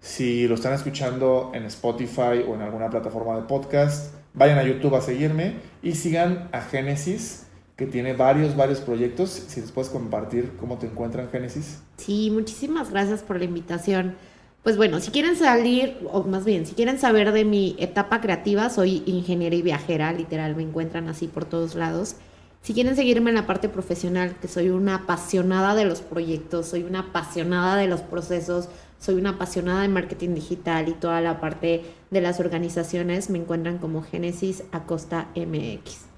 Si 0.02 0.48
lo 0.48 0.56
están 0.56 0.74
escuchando 0.74 1.52
en 1.54 1.66
Spotify 1.66 2.44
o 2.48 2.56
en 2.56 2.62
alguna 2.62 2.90
plataforma 2.90 3.36
de 3.36 3.44
podcast, 3.44 4.14
vayan 4.34 4.58
a 4.58 4.64
YouTube 4.64 4.96
a 4.96 5.02
seguirme 5.02 5.56
y 5.84 5.94
sigan 5.94 6.50
a 6.52 6.62
Génesis 6.62 7.46
que 7.76 7.86
tiene 7.86 8.14
varios, 8.14 8.56
varios 8.56 8.80
proyectos. 8.80 9.30
Si 9.30 9.62
les 9.62 9.72
puedes 9.72 9.90
compartir 9.90 10.52
cómo 10.60 10.78
te 10.78 10.88
encuentran, 10.88 11.30
Génesis. 11.30 11.82
Sí, 11.98 12.30
muchísimas 12.30 12.92
gracias 12.92 13.22
por 13.22 13.38
la 13.38 13.46
invitación. 13.46 14.16
Pues 14.64 14.76
bueno, 14.76 15.00
si 15.00 15.12
quieren 15.12 15.38
salir, 15.38 15.98
o 16.12 16.24
más 16.24 16.44
bien, 16.44 16.66
si 16.66 16.76
quieren 16.76 17.00
saber 17.00 17.32
de 17.32 17.46
mi 17.46 17.78
etapa 17.80 18.20
creativa, 18.20 18.70
soy 18.70 19.04
ingeniera 19.06 19.56
y 19.56 19.62
viajera, 19.62 20.12
literal, 20.12 20.58
me 20.58 20.64
encuentran 20.64 21.08
así 21.08 21.28
por 21.28 21.46
todos 21.46 21.76
lados. 21.76 22.18
Si 22.62 22.74
quieren 22.74 22.96
seguirme 22.96 23.30
en 23.30 23.36
la 23.36 23.48
parte 23.48 23.70
profesional, 23.70 24.36
que 24.42 24.48
soy 24.48 24.70
una 24.70 24.96
apasionada 24.96 25.76
de 25.76 25.86
los 25.86 26.02
proyectos, 26.02 26.68
soy 26.68 26.84
una 26.84 27.00
apasionada 27.00 27.78
de 27.78 27.88
los 27.88 28.02
procesos, 28.02 28.68
soy 29.00 29.16
una 29.16 29.32
apasionada 29.32 29.82
de 29.82 29.88
marketing 29.88 30.36
digital 30.36 30.90
y 30.90 30.94
toda 30.94 31.22
la 31.22 31.40
parte 31.40 31.84
de 32.12 32.22
las 32.22 32.40
organizaciones, 32.40 33.30
me 33.30 33.40
encuentran 33.40 33.78
como 33.78 34.04
Génesis 34.04 34.64
Acosta 34.72 35.30
MX. 35.36 36.10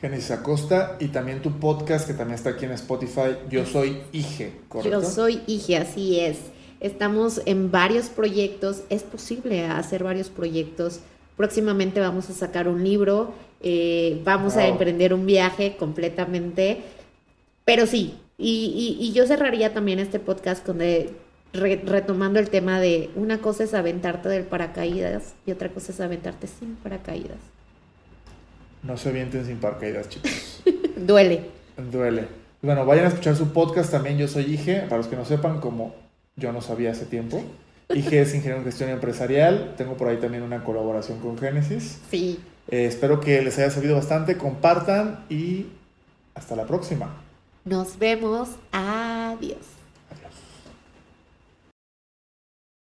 Genesis 0.00 0.32
Acosta 0.32 0.96
y 1.00 1.08
también 1.08 1.40
tu 1.40 1.52
podcast 1.52 2.06
que 2.06 2.14
también 2.14 2.34
está 2.34 2.50
aquí 2.50 2.64
en 2.64 2.72
Spotify, 2.72 3.36
Yo 3.48 3.64
Soy 3.64 4.02
Ige, 4.12 4.52
¿correcto? 4.68 5.00
Yo 5.00 5.08
Soy 5.08 5.40
Ige, 5.46 5.78
así 5.78 6.20
es. 6.20 6.38
Estamos 6.80 7.40
en 7.46 7.70
varios 7.70 8.10
proyectos, 8.10 8.82
es 8.90 9.02
posible 9.02 9.66
hacer 9.66 10.04
varios 10.04 10.28
proyectos. 10.28 11.00
Próximamente 11.36 12.00
vamos 12.00 12.28
a 12.28 12.34
sacar 12.34 12.68
un 12.68 12.84
libro, 12.84 13.32
eh, 13.66 14.20
vamos 14.24 14.58
a 14.58 14.68
emprender 14.68 15.14
un 15.14 15.24
viaje 15.24 15.74
completamente, 15.78 16.82
pero 17.64 17.86
sí, 17.86 18.18
y, 18.36 19.10
yo 19.14 19.26
cerraría 19.26 19.72
también 19.72 19.98
este 20.00 20.18
podcast 20.18 20.64
con 20.64 20.80
retomando 21.54 22.40
el 22.40 22.50
tema 22.50 22.78
de 22.78 23.08
una 23.16 23.38
cosa 23.38 23.64
es 23.64 23.72
aventarte 23.72 24.28
del 24.28 24.44
paracaídas 24.44 25.34
y 25.46 25.52
otra 25.52 25.70
cosa 25.70 25.92
es 25.92 26.00
aventarte 26.00 26.46
sin 26.46 26.74
paracaídas. 26.76 27.38
No 28.82 28.98
se 28.98 29.08
avienten 29.08 29.46
sin 29.46 29.56
paracaídas, 29.56 30.10
chicos. 30.10 30.62
Duele. 30.96 31.46
Duele. 31.90 32.26
Bueno, 32.60 32.84
vayan 32.84 33.06
a 33.06 33.08
escuchar 33.08 33.34
su 33.34 33.54
podcast 33.54 33.90
también. 33.90 34.18
Yo 34.18 34.28
soy 34.28 34.44
Ige. 34.44 34.80
Para 34.82 34.98
los 34.98 35.06
que 35.06 35.16
no 35.16 35.24
sepan, 35.24 35.60
como 35.60 35.94
yo 36.36 36.52
no 36.52 36.60
sabía 36.60 36.90
hace 36.90 37.06
tiempo. 37.06 37.42
Ige 37.94 38.20
es 38.20 38.34
ingeniero 38.34 38.58
en 38.58 38.64
gestión 38.64 38.90
empresarial. 38.90 39.74
Tengo 39.78 39.96
por 39.96 40.08
ahí 40.08 40.18
también 40.18 40.42
una 40.42 40.64
colaboración 40.64 41.18
con 41.20 41.38
Génesis. 41.38 42.00
Sí. 42.10 42.40
Eh, 42.68 42.86
espero 42.86 43.20
que 43.20 43.42
les 43.42 43.58
haya 43.58 43.70
servido 43.70 43.96
bastante. 43.96 44.38
Compartan 44.38 45.24
y 45.28 45.66
hasta 46.34 46.56
la 46.56 46.66
próxima. 46.66 47.14
Nos 47.64 47.98
vemos. 47.98 48.50
Adiós. 48.72 49.73